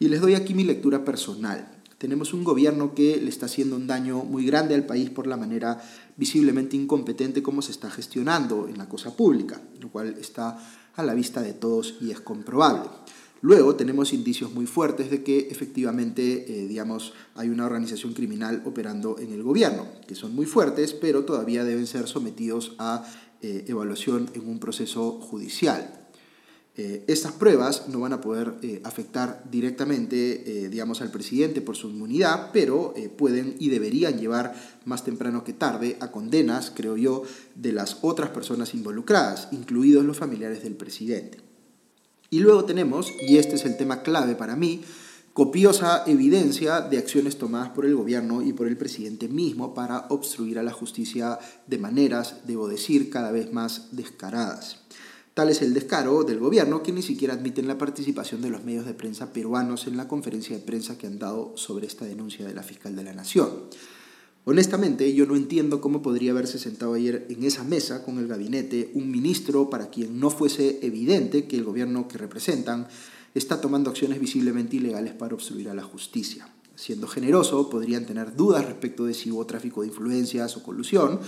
Y 0.00 0.08
les 0.08 0.20
doy 0.20 0.34
aquí 0.34 0.54
mi 0.54 0.64
lectura 0.64 1.04
personal. 1.04 1.81
Tenemos 2.02 2.34
un 2.34 2.42
gobierno 2.42 2.96
que 2.96 3.18
le 3.18 3.28
está 3.28 3.46
haciendo 3.46 3.76
un 3.76 3.86
daño 3.86 4.24
muy 4.24 4.44
grande 4.44 4.74
al 4.74 4.86
país 4.86 5.08
por 5.08 5.28
la 5.28 5.36
manera 5.36 5.80
visiblemente 6.16 6.74
incompetente 6.74 7.44
como 7.44 7.62
se 7.62 7.70
está 7.70 7.92
gestionando 7.92 8.66
en 8.66 8.76
la 8.76 8.88
cosa 8.88 9.16
pública, 9.16 9.62
lo 9.80 9.88
cual 9.88 10.16
está 10.18 10.58
a 10.96 11.02
la 11.04 11.14
vista 11.14 11.42
de 11.42 11.52
todos 11.52 11.98
y 12.00 12.10
es 12.10 12.20
comprobable. 12.20 12.90
Luego 13.40 13.76
tenemos 13.76 14.12
indicios 14.12 14.52
muy 14.52 14.66
fuertes 14.66 15.12
de 15.12 15.22
que 15.22 15.46
efectivamente, 15.48 16.44
eh, 16.48 16.66
digamos, 16.66 17.14
hay 17.36 17.50
una 17.50 17.66
organización 17.66 18.14
criminal 18.14 18.62
operando 18.64 19.20
en 19.20 19.32
el 19.32 19.44
gobierno, 19.44 19.86
que 20.08 20.16
son 20.16 20.34
muy 20.34 20.46
fuertes, 20.46 20.94
pero 20.94 21.24
todavía 21.24 21.62
deben 21.62 21.86
ser 21.86 22.08
sometidos 22.08 22.74
a 22.80 23.06
eh, 23.42 23.66
evaluación 23.68 24.28
en 24.34 24.48
un 24.48 24.58
proceso 24.58 25.20
judicial. 25.20 26.01
Eh, 26.74 27.04
estas 27.06 27.32
pruebas 27.32 27.88
no 27.88 28.00
van 28.00 28.14
a 28.14 28.22
poder 28.22 28.54
eh, 28.62 28.80
afectar 28.84 29.44
directamente, 29.50 30.64
eh, 30.64 30.68
digamos, 30.70 31.02
al 31.02 31.10
presidente 31.10 31.60
por 31.60 31.76
su 31.76 31.90
inmunidad, 31.90 32.50
pero 32.50 32.94
pueden 33.18 33.56
y 33.58 33.68
deberían 33.68 34.18
llevar 34.18 34.54
más 34.86 35.04
temprano 35.04 35.44
que 35.44 35.52
tarde 35.52 35.98
a 36.00 36.10
condenas, 36.10 36.72
creo 36.74 36.96
yo, 36.96 37.24
de 37.54 37.72
las 37.72 37.98
otras 38.00 38.30
personas 38.30 38.72
involucradas, 38.72 39.48
incluidos 39.52 40.04
los 40.04 40.16
familiares 40.16 40.62
del 40.62 40.74
presidente. 40.74 41.38
Y 42.30 42.40
luego 42.40 42.64
tenemos, 42.64 43.12
y 43.20 43.36
este 43.36 43.56
es 43.56 43.66
el 43.66 43.76
tema 43.76 44.02
clave 44.02 44.34
para 44.34 44.56
mí, 44.56 44.80
copiosa 45.34 46.04
evidencia 46.06 46.80
de 46.80 46.96
acciones 46.96 47.36
tomadas 47.36 47.68
por 47.70 47.84
el 47.84 47.94
gobierno 47.94 48.40
y 48.40 48.54
por 48.54 48.66
el 48.66 48.78
presidente 48.78 49.28
mismo 49.28 49.74
para 49.74 50.06
obstruir 50.08 50.58
a 50.58 50.62
la 50.62 50.72
justicia 50.72 51.38
de 51.66 51.76
maneras, 51.76 52.36
debo 52.46 52.68
decir, 52.68 53.10
cada 53.10 53.30
vez 53.30 53.52
más 53.52 53.88
descaradas. 53.92 54.78
Tal 55.34 55.48
es 55.48 55.62
el 55.62 55.72
descaro 55.72 56.24
del 56.24 56.40
gobierno 56.40 56.82
que 56.82 56.92
ni 56.92 57.00
siquiera 57.00 57.32
admiten 57.32 57.66
la 57.66 57.78
participación 57.78 58.42
de 58.42 58.50
los 58.50 58.64
medios 58.64 58.84
de 58.84 58.92
prensa 58.92 59.32
peruanos 59.32 59.86
en 59.86 59.96
la 59.96 60.06
conferencia 60.06 60.54
de 60.54 60.62
prensa 60.62 60.98
que 60.98 61.06
han 61.06 61.18
dado 61.18 61.52
sobre 61.56 61.86
esta 61.86 62.04
denuncia 62.04 62.46
de 62.46 62.52
la 62.54 62.62
fiscal 62.62 62.94
de 62.94 63.04
la 63.04 63.14
Nación. 63.14 63.48
Honestamente, 64.44 65.14
yo 65.14 65.24
no 65.24 65.34
entiendo 65.34 65.80
cómo 65.80 66.02
podría 66.02 66.32
haberse 66.32 66.58
sentado 66.58 66.94
ayer 66.94 67.26
en 67.30 67.44
esa 67.44 67.64
mesa 67.64 68.04
con 68.04 68.18
el 68.18 68.26
gabinete 68.26 68.90
un 68.92 69.10
ministro 69.10 69.70
para 69.70 69.88
quien 69.88 70.20
no 70.20 70.28
fuese 70.28 70.80
evidente 70.82 71.46
que 71.46 71.56
el 71.56 71.64
gobierno 71.64 72.08
que 72.08 72.18
representan 72.18 72.88
está 73.34 73.58
tomando 73.58 73.88
acciones 73.88 74.20
visiblemente 74.20 74.76
ilegales 74.76 75.14
para 75.14 75.34
obstruir 75.34 75.70
a 75.70 75.74
la 75.74 75.82
justicia. 75.82 76.46
Siendo 76.74 77.06
generoso, 77.06 77.70
podrían 77.70 78.04
tener 78.04 78.36
dudas 78.36 78.66
respecto 78.66 79.06
de 79.06 79.14
si 79.14 79.30
hubo 79.30 79.46
tráfico 79.46 79.80
de 79.80 79.88
influencias 79.88 80.56
o 80.58 80.62
colusión, 80.62 81.20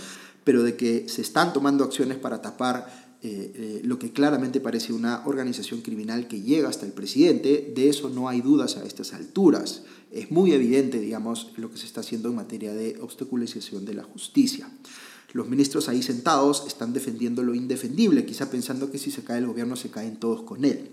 pero 0.43 0.63
de 0.63 0.77
que 0.77 1.09
se 1.09 1.23
están 1.23 1.53
tomando 1.53 1.85
acciones 1.85 2.19
para 2.19 2.43
tapar 2.43 3.04
eh, 3.27 3.53
eh, 3.55 3.81
lo 3.85 3.99
que 3.99 4.13
claramente 4.13 4.61
parece 4.61 4.93
una 4.93 5.27
organización 5.27 5.81
criminal 5.81 6.29
que 6.29 6.43
llega 6.43 6.69
hasta 6.69 6.85
el 6.85 6.93
presidente, 6.93 7.73
de 7.75 7.89
eso 7.89 8.11
no 8.11 8.29
hay 8.29 8.43
dudas 8.43 8.77
a 8.77 8.85
estas 8.85 9.15
alturas. 9.15 9.85
Es 10.13 10.31
muy 10.31 10.53
evidente, 10.53 11.01
digamos, 11.01 11.51
lo 11.57 11.71
que 11.71 11.79
se 11.79 11.87
está 11.87 12.03
haciendo 12.03 12.29
en 12.29 12.35
materia 12.35 12.75
de 12.75 12.99
obstaculización 13.01 13.87
de 13.87 13.95
la 13.95 14.03
justicia. 14.03 14.69
Los 15.33 15.49
ministros 15.49 15.89
ahí 15.89 16.03
sentados 16.03 16.65
están 16.67 16.93
defendiendo 16.93 17.43
lo 17.43 17.55
indefendible, 17.55 18.27
quizá 18.27 18.51
pensando 18.51 18.91
que 18.91 18.99
si 18.99 19.11
se 19.11 19.25
cae 19.25 19.39
el 19.39 19.47
gobierno 19.47 19.75
se 19.75 19.89
caen 19.89 20.19
todos 20.19 20.43
con 20.43 20.67
él. 20.67 20.91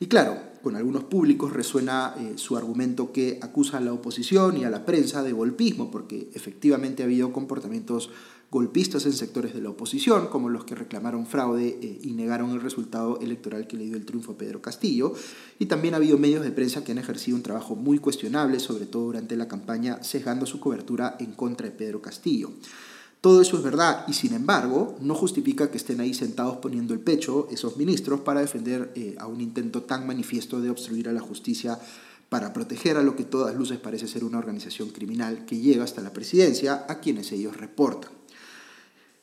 Y 0.00 0.06
claro, 0.06 0.38
con 0.62 0.76
algunos 0.76 1.04
públicos 1.04 1.50
resuena 1.50 2.14
eh, 2.18 2.32
su 2.36 2.58
argumento 2.58 3.10
que 3.10 3.38
acusa 3.40 3.78
a 3.78 3.80
la 3.80 3.94
oposición 3.94 4.58
y 4.58 4.64
a 4.64 4.70
la 4.70 4.84
prensa 4.84 5.22
de 5.22 5.32
golpismo, 5.32 5.90
porque 5.90 6.28
efectivamente 6.34 7.02
ha 7.02 7.06
habido 7.06 7.32
comportamientos 7.32 8.10
golpistas 8.50 9.06
en 9.06 9.12
sectores 9.12 9.54
de 9.54 9.60
la 9.60 9.70
oposición, 9.70 10.26
como 10.26 10.48
los 10.48 10.64
que 10.64 10.74
reclamaron 10.74 11.26
fraude 11.26 11.78
eh, 11.80 12.00
y 12.02 12.12
negaron 12.12 12.50
el 12.50 12.60
resultado 12.60 13.20
electoral 13.20 13.68
que 13.68 13.76
le 13.76 13.84
dio 13.84 13.96
el 13.96 14.04
triunfo 14.04 14.32
a 14.32 14.38
Pedro 14.38 14.60
Castillo. 14.60 15.14
Y 15.58 15.66
también 15.66 15.94
ha 15.94 15.98
habido 15.98 16.18
medios 16.18 16.42
de 16.42 16.50
prensa 16.50 16.82
que 16.82 16.92
han 16.92 16.98
ejercido 16.98 17.36
un 17.36 17.42
trabajo 17.42 17.76
muy 17.76 17.98
cuestionable, 17.98 18.58
sobre 18.58 18.86
todo 18.86 19.04
durante 19.04 19.36
la 19.36 19.46
campaña, 19.46 20.02
cejando 20.02 20.46
su 20.46 20.58
cobertura 20.58 21.16
en 21.20 21.32
contra 21.32 21.66
de 21.66 21.72
Pedro 21.72 22.02
Castillo. 22.02 22.50
Todo 23.20 23.42
eso 23.42 23.58
es 23.58 23.62
verdad 23.62 24.04
y 24.08 24.14
sin 24.14 24.32
embargo 24.32 24.96
no 25.00 25.14
justifica 25.14 25.70
que 25.70 25.76
estén 25.76 26.00
ahí 26.00 26.14
sentados 26.14 26.56
poniendo 26.56 26.94
el 26.94 27.00
pecho 27.00 27.48
esos 27.50 27.76
ministros 27.76 28.20
para 28.20 28.40
defender 28.40 28.92
eh, 28.94 29.14
a 29.18 29.26
un 29.26 29.42
intento 29.42 29.82
tan 29.82 30.06
manifiesto 30.06 30.60
de 30.62 30.70
obstruir 30.70 31.06
a 31.06 31.12
la 31.12 31.20
justicia 31.20 31.78
para 32.30 32.54
proteger 32.54 32.96
a 32.96 33.02
lo 33.02 33.16
que 33.16 33.24
todas 33.24 33.54
luces 33.54 33.78
parece 33.78 34.08
ser 34.08 34.24
una 34.24 34.38
organización 34.38 34.88
criminal 34.88 35.44
que 35.44 35.58
llega 35.58 35.84
hasta 35.84 36.00
la 36.00 36.14
presidencia 36.14 36.86
a 36.88 37.00
quienes 37.00 37.30
ellos 37.32 37.58
reportan. 37.58 38.19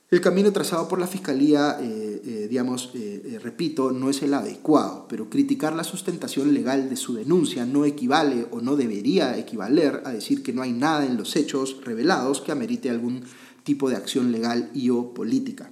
El 0.10 0.22
camino 0.22 0.54
trazado 0.54 0.88
por 0.88 1.00
la 1.00 1.08
Fiscalía, 1.08 1.78
eh, 1.82 2.22
eh, 2.24 2.48
digamos, 2.50 2.92
eh, 2.94 3.40
repito, 3.44 3.92
no 3.92 4.10
es 4.10 4.22
el 4.22 4.34
adecuado, 4.34 5.06
pero 5.10 5.30
criticar 5.30 5.76
la 5.76 5.84
sustentación 5.84 6.54
legal 6.54 6.90
de 6.90 6.96
su 6.96 7.14
denuncia 7.16 7.66
no 7.66 7.84
equivale 7.84 8.48
o 8.52 8.62
no 8.62 8.78
debería 8.78 9.38
equivaler 9.38 10.04
a 10.06 10.12
decir 10.12 10.44
que 10.44 10.54
no 10.54 10.62
hay 10.62 10.72
nada 10.72 11.06
en 11.06 11.18
los 11.18 11.36
hechos 11.36 11.82
revelados 11.84 12.40
que 12.40 12.54
amerite 12.54 12.90
algún 12.90 13.24
tipo 13.64 13.90
de 13.90 13.98
acción 13.98 14.32
legal 14.32 14.72
y 14.74 14.92
o 14.92 15.14
política. 15.14 15.72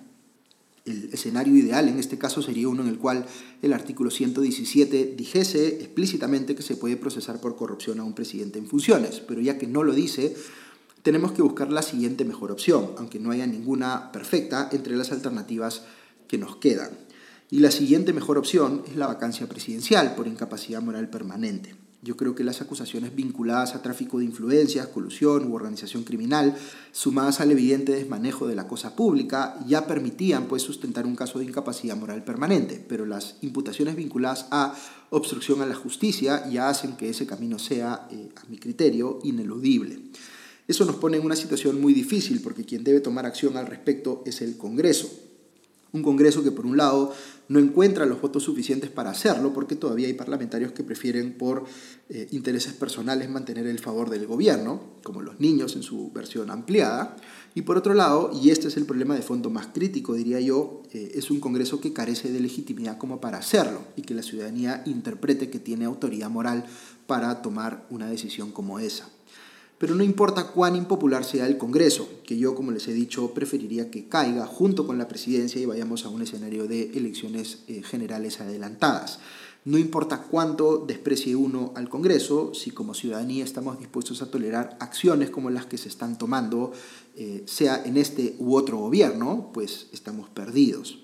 El 0.83 1.11
escenario 1.13 1.55
ideal 1.55 1.87
en 1.87 1.97
este 1.97 2.17
caso 2.17 2.41
sería 2.41 2.67
uno 2.67 2.83
en 2.83 2.89
el 2.89 2.97
cual 2.97 3.25
el 3.61 3.71
artículo 3.71 4.11
117 4.11 5.15
dijese 5.15 5.67
explícitamente 5.81 6.55
que 6.55 6.61
se 6.61 6.75
puede 6.75 6.97
procesar 6.97 7.39
por 7.39 7.55
corrupción 7.55 8.01
a 8.01 8.03
un 8.03 8.13
presidente 8.13 8.59
en 8.59 8.67
funciones, 8.67 9.21
pero 9.21 9.39
ya 9.39 9.57
que 9.57 9.65
no 9.65 9.81
lo 9.81 9.93
dice, 9.93 10.35
tenemos 11.05 11.33
que 11.33 11.43
buscar 11.43 11.71
la 11.71 11.83
siguiente 11.83 12.25
mejor 12.25 12.51
opción, 12.51 12.89
aunque 12.97 13.19
no 13.19 13.29
haya 13.29 13.45
ninguna 13.45 14.11
perfecta 14.11 14.69
entre 14.71 14.95
las 14.97 15.11
alternativas 15.11 15.83
que 16.27 16.39
nos 16.39 16.55
quedan. 16.55 16.89
Y 17.51 17.59
la 17.59 17.69
siguiente 17.69 18.11
mejor 18.11 18.39
opción 18.39 18.81
es 18.87 18.95
la 18.95 19.05
vacancia 19.05 19.47
presidencial 19.47 20.15
por 20.15 20.25
incapacidad 20.27 20.81
moral 20.81 21.07
permanente. 21.11 21.75
Yo 22.01 22.17
creo 22.17 22.33
que 22.33 22.43
las 22.43 22.59
acusaciones 22.61 23.15
vinculadas 23.15 23.75
a 23.75 23.83
tráfico 23.83 24.17
de 24.17 24.25
influencias, 24.25 24.87
colusión 24.87 25.51
u 25.51 25.53
organización 25.53 26.03
criminal, 26.05 26.55
sumadas 26.91 27.39
al 27.39 27.51
evidente 27.51 27.91
desmanejo 27.91 28.47
de 28.47 28.55
la 28.55 28.67
cosa 28.67 28.95
pública, 28.95 29.59
ya 29.67 29.85
permitían 29.85 30.45
pues, 30.45 30.63
sustentar 30.63 31.05
un 31.05 31.15
caso 31.15 31.37
de 31.37 31.45
incapacidad 31.45 31.95
moral 31.95 32.23
permanente, 32.23 32.83
pero 32.89 33.05
las 33.05 33.35
imputaciones 33.41 33.95
vinculadas 33.95 34.47
a 34.49 34.73
obstrucción 35.11 35.61
a 35.61 35.67
la 35.67 35.75
justicia 35.75 36.49
ya 36.49 36.67
hacen 36.67 36.97
que 36.97 37.09
ese 37.09 37.27
camino 37.27 37.59
sea, 37.59 38.07
eh, 38.09 38.29
a 38.35 38.49
mi 38.49 38.57
criterio, 38.57 39.19
ineludible. 39.23 39.99
Eso 40.67 40.85
nos 40.85 40.95
pone 40.95 41.17
en 41.17 41.25
una 41.25 41.35
situación 41.35 41.79
muy 41.79 41.93
difícil 41.93 42.41
porque 42.41 42.65
quien 42.65 42.83
debe 42.83 42.99
tomar 42.99 43.25
acción 43.25 43.55
al 43.57 43.67
respecto 43.67 44.23
es 44.25 44.41
el 44.41 44.57
Congreso. 44.57 45.09
Un 45.91 46.03
Congreso 46.03 46.43
que 46.43 46.51
por 46.51 46.65
un 46.65 46.75
lado 46.75 47.13
no 47.47 47.59
encuentra 47.59 48.05
los 48.05 48.19
votos 48.19 48.43
suficientes 48.43 48.89
para 48.89 49.11
hacerlo 49.11 49.53
porque 49.53 49.75
todavía 49.75 50.07
hay 50.07 50.13
parlamentarios 50.13 50.73
que 50.73 50.83
prefieren 50.83 51.37
por 51.37 51.63
eh, 52.09 52.27
intereses 52.31 52.73
personales 52.73 53.29
mantener 53.29 53.67
el 53.67 53.79
favor 53.79 54.09
del 54.09 54.25
gobierno, 54.27 54.81
como 55.03 55.21
los 55.21 55.39
niños 55.39 55.75
en 55.77 55.83
su 55.83 56.11
versión 56.11 56.49
ampliada. 56.49 57.15
Y 57.53 57.61
por 57.61 57.77
otro 57.77 57.93
lado, 57.93 58.31
y 58.33 58.49
este 58.49 58.67
es 58.67 58.75
el 58.75 58.85
problema 58.85 59.15
de 59.15 59.21
fondo 59.21 59.49
más 59.49 59.67
crítico, 59.67 60.15
diría 60.15 60.41
yo, 60.41 60.83
eh, 60.91 61.13
es 61.15 61.31
un 61.31 61.39
Congreso 61.39 61.79
que 61.79 61.93
carece 61.93 62.29
de 62.29 62.41
legitimidad 62.41 62.97
como 62.97 63.21
para 63.21 63.37
hacerlo 63.37 63.81
y 63.95 64.01
que 64.01 64.15
la 64.15 64.23
ciudadanía 64.23 64.83
interprete 64.85 65.49
que 65.49 65.59
tiene 65.59 65.85
autoridad 65.85 66.29
moral 66.29 66.65
para 67.07 67.41
tomar 67.41 67.85
una 67.89 68.09
decisión 68.09 68.51
como 68.51 68.79
esa. 68.79 69.14
Pero 69.77 69.93
no 69.93 70.03
importa 70.03 70.47
cuán 70.47 70.75
impopular 70.75 71.25
sea 71.25 71.47
el 71.47 71.57
Congreso, 71.57 72.07
que 72.23 72.37
yo, 72.37 72.55
como 72.55 72.71
les 72.71 72.87
he 72.87 72.93
dicho, 72.93 73.33
preferiría 73.33 73.91
que 73.91 74.07
caiga 74.07 74.45
junto 74.45 74.87
con 74.87 74.97
la 74.97 75.07
presidencia 75.07 75.59
y 75.59 75.65
vayamos 75.65 76.05
a 76.05 76.09
un 76.09 76.21
escenario 76.21 76.65
de 76.67 76.91
elecciones 76.97 77.59
eh, 77.67 77.83
generales 77.83 78.39
adelantadas. 78.39 79.19
No 79.65 79.79
importa 79.79 80.21
cuánto 80.21 80.77
desprecie 80.77 81.35
uno 81.35 81.73
al 81.75 81.89
Congreso, 81.89 82.53
si 82.53 82.69
como 82.69 82.93
ciudadanía 82.93 83.43
estamos 83.43 83.79
dispuestos 83.79 84.21
a 84.21 84.29
tolerar 84.29 84.77
acciones 84.79 85.31
como 85.31 85.49
las 85.49 85.65
que 85.65 85.79
se 85.79 85.89
están 85.89 86.19
tomando, 86.19 86.71
eh, 87.15 87.43
sea 87.47 87.83
en 87.83 87.97
este 87.97 88.35
u 88.37 88.55
otro 88.55 88.77
gobierno, 88.77 89.49
pues 89.53 89.87
estamos 89.91 90.29
perdidos. 90.29 90.99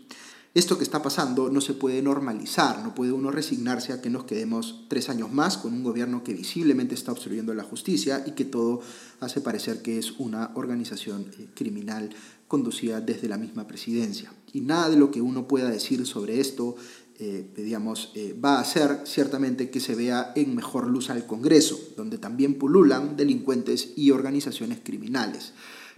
Esto 0.53 0.77
que 0.77 0.83
está 0.83 1.01
pasando 1.01 1.49
no 1.49 1.61
se 1.61 1.73
puede 1.73 2.01
normalizar, 2.01 2.83
no 2.83 2.93
puede 2.93 3.13
uno 3.13 3.31
resignarse 3.31 3.93
a 3.93 4.01
que 4.01 4.09
nos 4.09 4.25
quedemos 4.25 4.83
tres 4.89 5.07
años 5.07 5.31
más 5.31 5.57
con 5.57 5.71
un 5.71 5.81
gobierno 5.81 6.25
que 6.25 6.33
visiblemente 6.33 6.93
está 6.93 7.13
obstruyendo 7.13 7.53
la 7.53 7.63
justicia 7.63 8.21
y 8.27 8.31
que 8.31 8.43
todo 8.43 8.81
hace 9.21 9.39
parecer 9.39 9.81
que 9.81 9.97
es 9.97 10.11
una 10.19 10.51
organización 10.55 11.31
eh, 11.39 11.47
criminal 11.55 12.09
conducida 12.49 12.99
desde 12.99 13.29
la 13.29 13.37
misma 13.37 13.65
presidencia. 13.65 14.33
Y 14.51 14.59
nada 14.59 14.89
de 14.89 14.97
lo 14.97 15.09
que 15.09 15.21
uno 15.21 15.47
pueda 15.47 15.69
decir 15.69 16.05
sobre 16.05 16.41
esto, 16.41 16.75
eh, 17.17 17.49
digamos, 17.55 18.11
eh, 18.15 18.37
va 18.37 18.57
a 18.57 18.61
hacer 18.61 19.03
ciertamente 19.05 19.69
que 19.69 19.79
se 19.79 19.95
vea 19.95 20.33
en 20.35 20.53
mejor 20.53 20.87
luz 20.87 21.09
al 21.09 21.25
Congreso, 21.25 21.79
donde 21.95 22.17
también 22.17 22.55
pululan 22.55 23.15
delincuentes 23.15 23.93
y 23.95 24.11
organizaciones 24.11 24.79
criminales. 24.83 25.53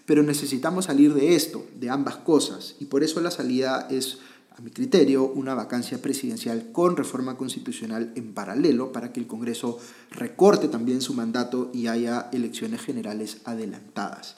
Pero 0.05 0.21
necesitamos 0.21 0.85
salir 0.85 1.15
de 1.15 1.35
esto, 1.35 1.65
de 1.79 1.89
ambas 1.89 2.17
cosas, 2.17 2.75
y 2.79 2.85
por 2.85 3.03
eso 3.03 3.19
la 3.19 3.31
salida 3.31 3.87
es 3.89 4.19
a 4.55 4.61
mi 4.61 4.71
criterio, 4.71 5.25
una 5.25 5.55
vacancia 5.55 6.01
presidencial 6.01 6.71
con 6.71 6.95
reforma 6.95 7.37
constitucional 7.37 8.11
en 8.15 8.33
paralelo 8.33 8.91
para 8.91 9.11
que 9.11 9.19
el 9.19 9.27
Congreso 9.27 9.79
recorte 10.11 10.67
también 10.67 11.01
su 11.01 11.13
mandato 11.13 11.71
y 11.73 11.87
haya 11.87 12.29
elecciones 12.31 12.81
generales 12.81 13.37
adelantadas. 13.45 14.35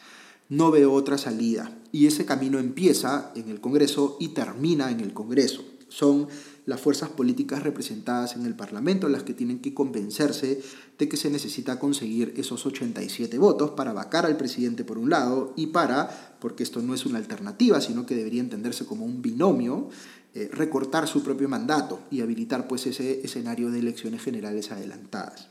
No 0.48 0.72
veo 0.72 0.94
otra 0.94 1.18
salida 1.18 1.78
y 1.92 2.08
ese 2.08 2.26
camino 2.26 2.60
empieza 2.60 3.32
en 3.36 3.50
el 3.50 3.60
Congreso 3.60 4.18
y 4.20 4.30
termina 4.30 4.92
en 4.92 5.00
el 5.00 5.14
Congreso. 5.14 5.66
Son 5.90 6.28
las 6.66 6.82
fuerzas 6.82 7.10
políticas 7.10 7.64
representadas 7.64 8.36
en 8.36 8.46
el 8.46 8.56
Parlamento 8.56 9.08
las 9.08 9.24
que 9.24 9.34
tienen 9.34 9.60
que 9.60 9.74
convencerse 9.74 10.62
de 10.98 11.10
que 11.10 11.18
se 11.18 11.30
necesita 11.30 11.80
conseguir 11.80 12.34
esos 12.38 12.66
87 12.66 13.38
votos 13.38 13.72
para 13.72 13.94
vacar 13.94 14.26
al 14.26 14.38
presidente 14.38 14.84
por 14.84 14.98
un 14.98 15.10
lado 15.10 15.54
y 15.56 15.68
para, 15.68 16.38
porque 16.40 16.64
esto 16.64 16.82
no 16.82 16.94
es 16.94 17.06
una 17.06 17.20
alternativa, 17.20 17.82
sino 17.82 18.06
que 18.06 18.16
debería 18.16 18.42
entenderse 18.42 18.86
como 18.86 19.06
un 19.06 19.22
binomio, 19.22 19.90
eh, 20.34 20.50
recortar 20.52 21.08
su 21.08 21.24
propio 21.24 21.48
mandato 21.48 22.00
y 22.12 22.22
habilitar 22.22 22.68
pues 22.68 22.88
ese 22.88 23.22
escenario 23.24 23.72
de 23.72 23.80
elecciones 23.80 24.22
generales 24.22 24.72
adelantadas. 24.72 25.50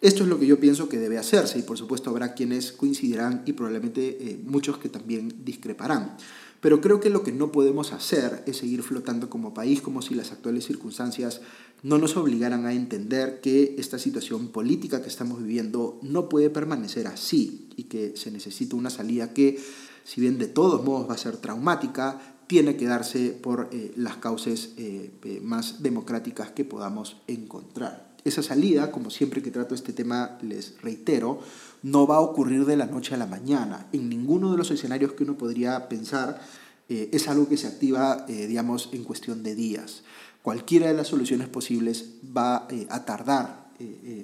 Esto 0.00 0.22
es 0.22 0.30
lo 0.30 0.38
que 0.38 0.46
yo 0.46 0.58
pienso 0.58 0.88
que 0.88 0.98
debe 0.98 1.18
hacerse 1.18 1.58
y 1.58 1.62
por 1.62 1.76
supuesto 1.76 2.08
habrá 2.08 2.32
quienes 2.32 2.72
coincidirán 2.72 3.42
y 3.44 3.52
probablemente 3.52 4.16
eh, 4.20 4.40
muchos 4.42 4.78
que 4.78 4.88
también 4.88 5.44
discreparán. 5.44 6.16
Pero 6.60 6.80
creo 6.80 7.00
que 7.00 7.10
lo 7.10 7.22
que 7.22 7.32
no 7.32 7.52
podemos 7.52 7.92
hacer 7.92 8.42
es 8.46 8.58
seguir 8.58 8.82
flotando 8.82 9.30
como 9.30 9.54
país 9.54 9.80
como 9.80 10.02
si 10.02 10.14
las 10.14 10.30
actuales 10.30 10.66
circunstancias 10.66 11.40
no 11.82 11.96
nos 11.96 12.16
obligaran 12.16 12.66
a 12.66 12.74
entender 12.74 13.40
que 13.40 13.76
esta 13.78 13.98
situación 13.98 14.48
política 14.48 15.00
que 15.00 15.08
estamos 15.08 15.42
viviendo 15.42 15.98
no 16.02 16.28
puede 16.28 16.50
permanecer 16.50 17.06
así 17.06 17.68
y 17.76 17.84
que 17.84 18.14
se 18.16 18.30
necesita 18.30 18.76
una 18.76 18.90
salida 18.90 19.32
que, 19.32 19.58
si 20.04 20.20
bien 20.20 20.38
de 20.38 20.48
todos 20.48 20.84
modos 20.84 21.08
va 21.08 21.14
a 21.14 21.18
ser 21.18 21.38
traumática, 21.38 22.20
tiene 22.46 22.76
que 22.76 22.86
darse 22.86 23.30
por 23.30 23.68
eh, 23.72 23.92
las 23.96 24.16
causas 24.16 24.70
eh, 24.76 25.10
eh, 25.24 25.40
más 25.42 25.82
democráticas 25.82 26.50
que 26.50 26.64
podamos 26.64 27.16
encontrar. 27.26 28.10
Esa 28.24 28.42
salida, 28.42 28.90
como 28.90 29.08
siempre 29.08 29.40
que 29.40 29.50
trato 29.50 29.74
este 29.74 29.94
tema, 29.94 30.36
les 30.42 30.74
reitero, 30.82 31.40
no 31.82 32.06
va 32.06 32.16
a 32.16 32.20
ocurrir 32.20 32.64
de 32.64 32.76
la 32.76 32.86
noche 32.86 33.14
a 33.14 33.18
la 33.18 33.26
mañana. 33.26 33.86
En 33.92 34.08
ninguno 34.08 34.50
de 34.50 34.58
los 34.58 34.70
escenarios 34.70 35.12
que 35.12 35.24
uno 35.24 35.36
podría 35.36 35.88
pensar 35.88 36.40
eh, 36.88 37.08
es 37.12 37.28
algo 37.28 37.48
que 37.48 37.56
se 37.56 37.66
activa, 37.66 38.26
eh, 38.28 38.46
digamos, 38.46 38.90
en 38.92 39.04
cuestión 39.04 39.42
de 39.42 39.54
días. 39.54 40.02
Cualquiera 40.42 40.88
de 40.88 40.94
las 40.94 41.08
soluciones 41.08 41.48
posibles 41.48 42.06
va 42.36 42.66
eh, 42.70 42.86
a 42.90 43.04
tardar 43.04 43.60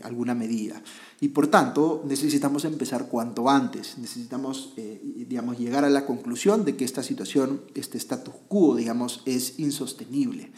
alguna 0.02 0.34
medida. 0.34 0.82
Y 1.18 1.28
por 1.28 1.46
tanto, 1.46 2.04
necesitamos 2.06 2.66
empezar 2.66 3.08
cuanto 3.08 3.48
antes. 3.48 3.96
Necesitamos, 3.96 4.74
digamos, 4.76 5.58
llegar 5.58 5.82
a 5.86 5.88
la 5.88 6.04
conclusión 6.04 6.66
de 6.66 6.76
que 6.76 6.84
esta 6.84 7.02
situación, 7.02 7.62
este 7.74 7.96
status 7.96 8.34
quo, 8.48 8.76
digamos, 8.76 9.22
es 9.24 9.58
insostenible 9.58 10.52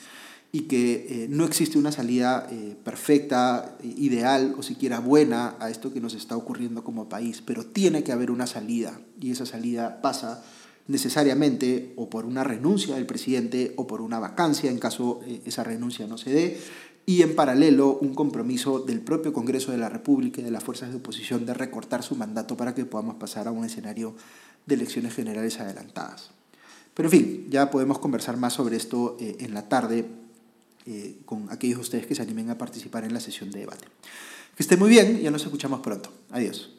y 0.50 0.62
que 0.62 1.06
eh, 1.08 1.26
no 1.28 1.44
existe 1.44 1.78
una 1.78 1.92
salida 1.92 2.46
eh, 2.50 2.74
perfecta, 2.82 3.76
ideal 3.82 4.54
o 4.56 4.62
siquiera 4.62 4.98
buena 4.98 5.56
a 5.61 5.68
esto 5.68 5.92
que 5.92 6.00
nos 6.00 6.14
está 6.14 6.37
ocurriendo 6.37 6.84
como 6.84 7.08
país, 7.08 7.42
pero 7.44 7.66
tiene 7.66 8.02
que 8.02 8.12
haber 8.12 8.30
una 8.30 8.46
salida 8.46 8.98
y 9.20 9.30
esa 9.30 9.44
salida 9.44 10.00
pasa 10.00 10.42
necesariamente 10.87 11.92
o 11.96 12.08
por 12.08 12.24
una 12.24 12.44
renuncia 12.44 12.94
del 12.94 13.04
presidente 13.04 13.74
o 13.76 13.87
por 13.87 14.00
una 14.00 14.18
vacancia 14.18 14.70
en 14.70 14.78
caso 14.78 15.20
eh, 15.26 15.42
esa 15.44 15.64
renuncia 15.64 16.06
no 16.06 16.16
se 16.16 16.30
dé 16.30 16.61
y 17.04 17.20
en 17.20 17.37
paralelo 17.37 17.98
un 18.00 18.14
compromiso 18.14 18.78
del 18.80 19.00
propio 19.00 19.34
Congreso 19.34 19.70
de 19.70 19.78
la 19.78 19.90
República 19.90 20.40
y 20.40 20.44
de 20.44 20.50
las 20.50 20.64
fuerzas 20.64 20.90
de 20.90 20.96
oposición 20.96 21.44
de 21.44 21.52
recortar 21.52 22.02
su 22.02 22.16
mandato 22.16 22.56
para 22.56 22.74
que 22.74 22.87
podamos 22.87 23.16
pasar 23.16 23.48
a 23.48 23.50
un 23.50 23.66
escenario 23.66 24.14
de 24.64 24.74
elecciones 24.74 25.14
generales 25.14 25.61
adelantadas. 25.61 26.30
Pero 26.92 27.08
en 27.08 27.11
fin, 27.11 27.46
ya 27.48 27.70
podemos 27.70 27.98
conversar 27.98 28.37
más 28.37 28.54
sobre 28.54 28.76
esto 28.76 29.16
en 29.20 29.54
la 29.54 29.70
tarde 29.70 30.04
eh, 30.86 31.18
con 31.24 31.50
aquellos 31.50 31.78
de 31.78 31.82
ustedes 31.82 32.06
que 32.06 32.14
se 32.14 32.22
animen 32.22 32.50
a 32.50 32.58
participar 32.58 33.04
en 33.04 33.14
la 33.14 33.20
sesión 33.20 33.50
de 33.50 33.60
debate. 33.60 33.86
Que 34.56 34.62
esté 34.62 34.76
muy 34.76 34.88
bien, 34.88 35.20
ya 35.20 35.30
nos 35.30 35.44
escuchamos 35.44 35.80
pronto. 35.80 36.12
Adiós. 36.30 36.77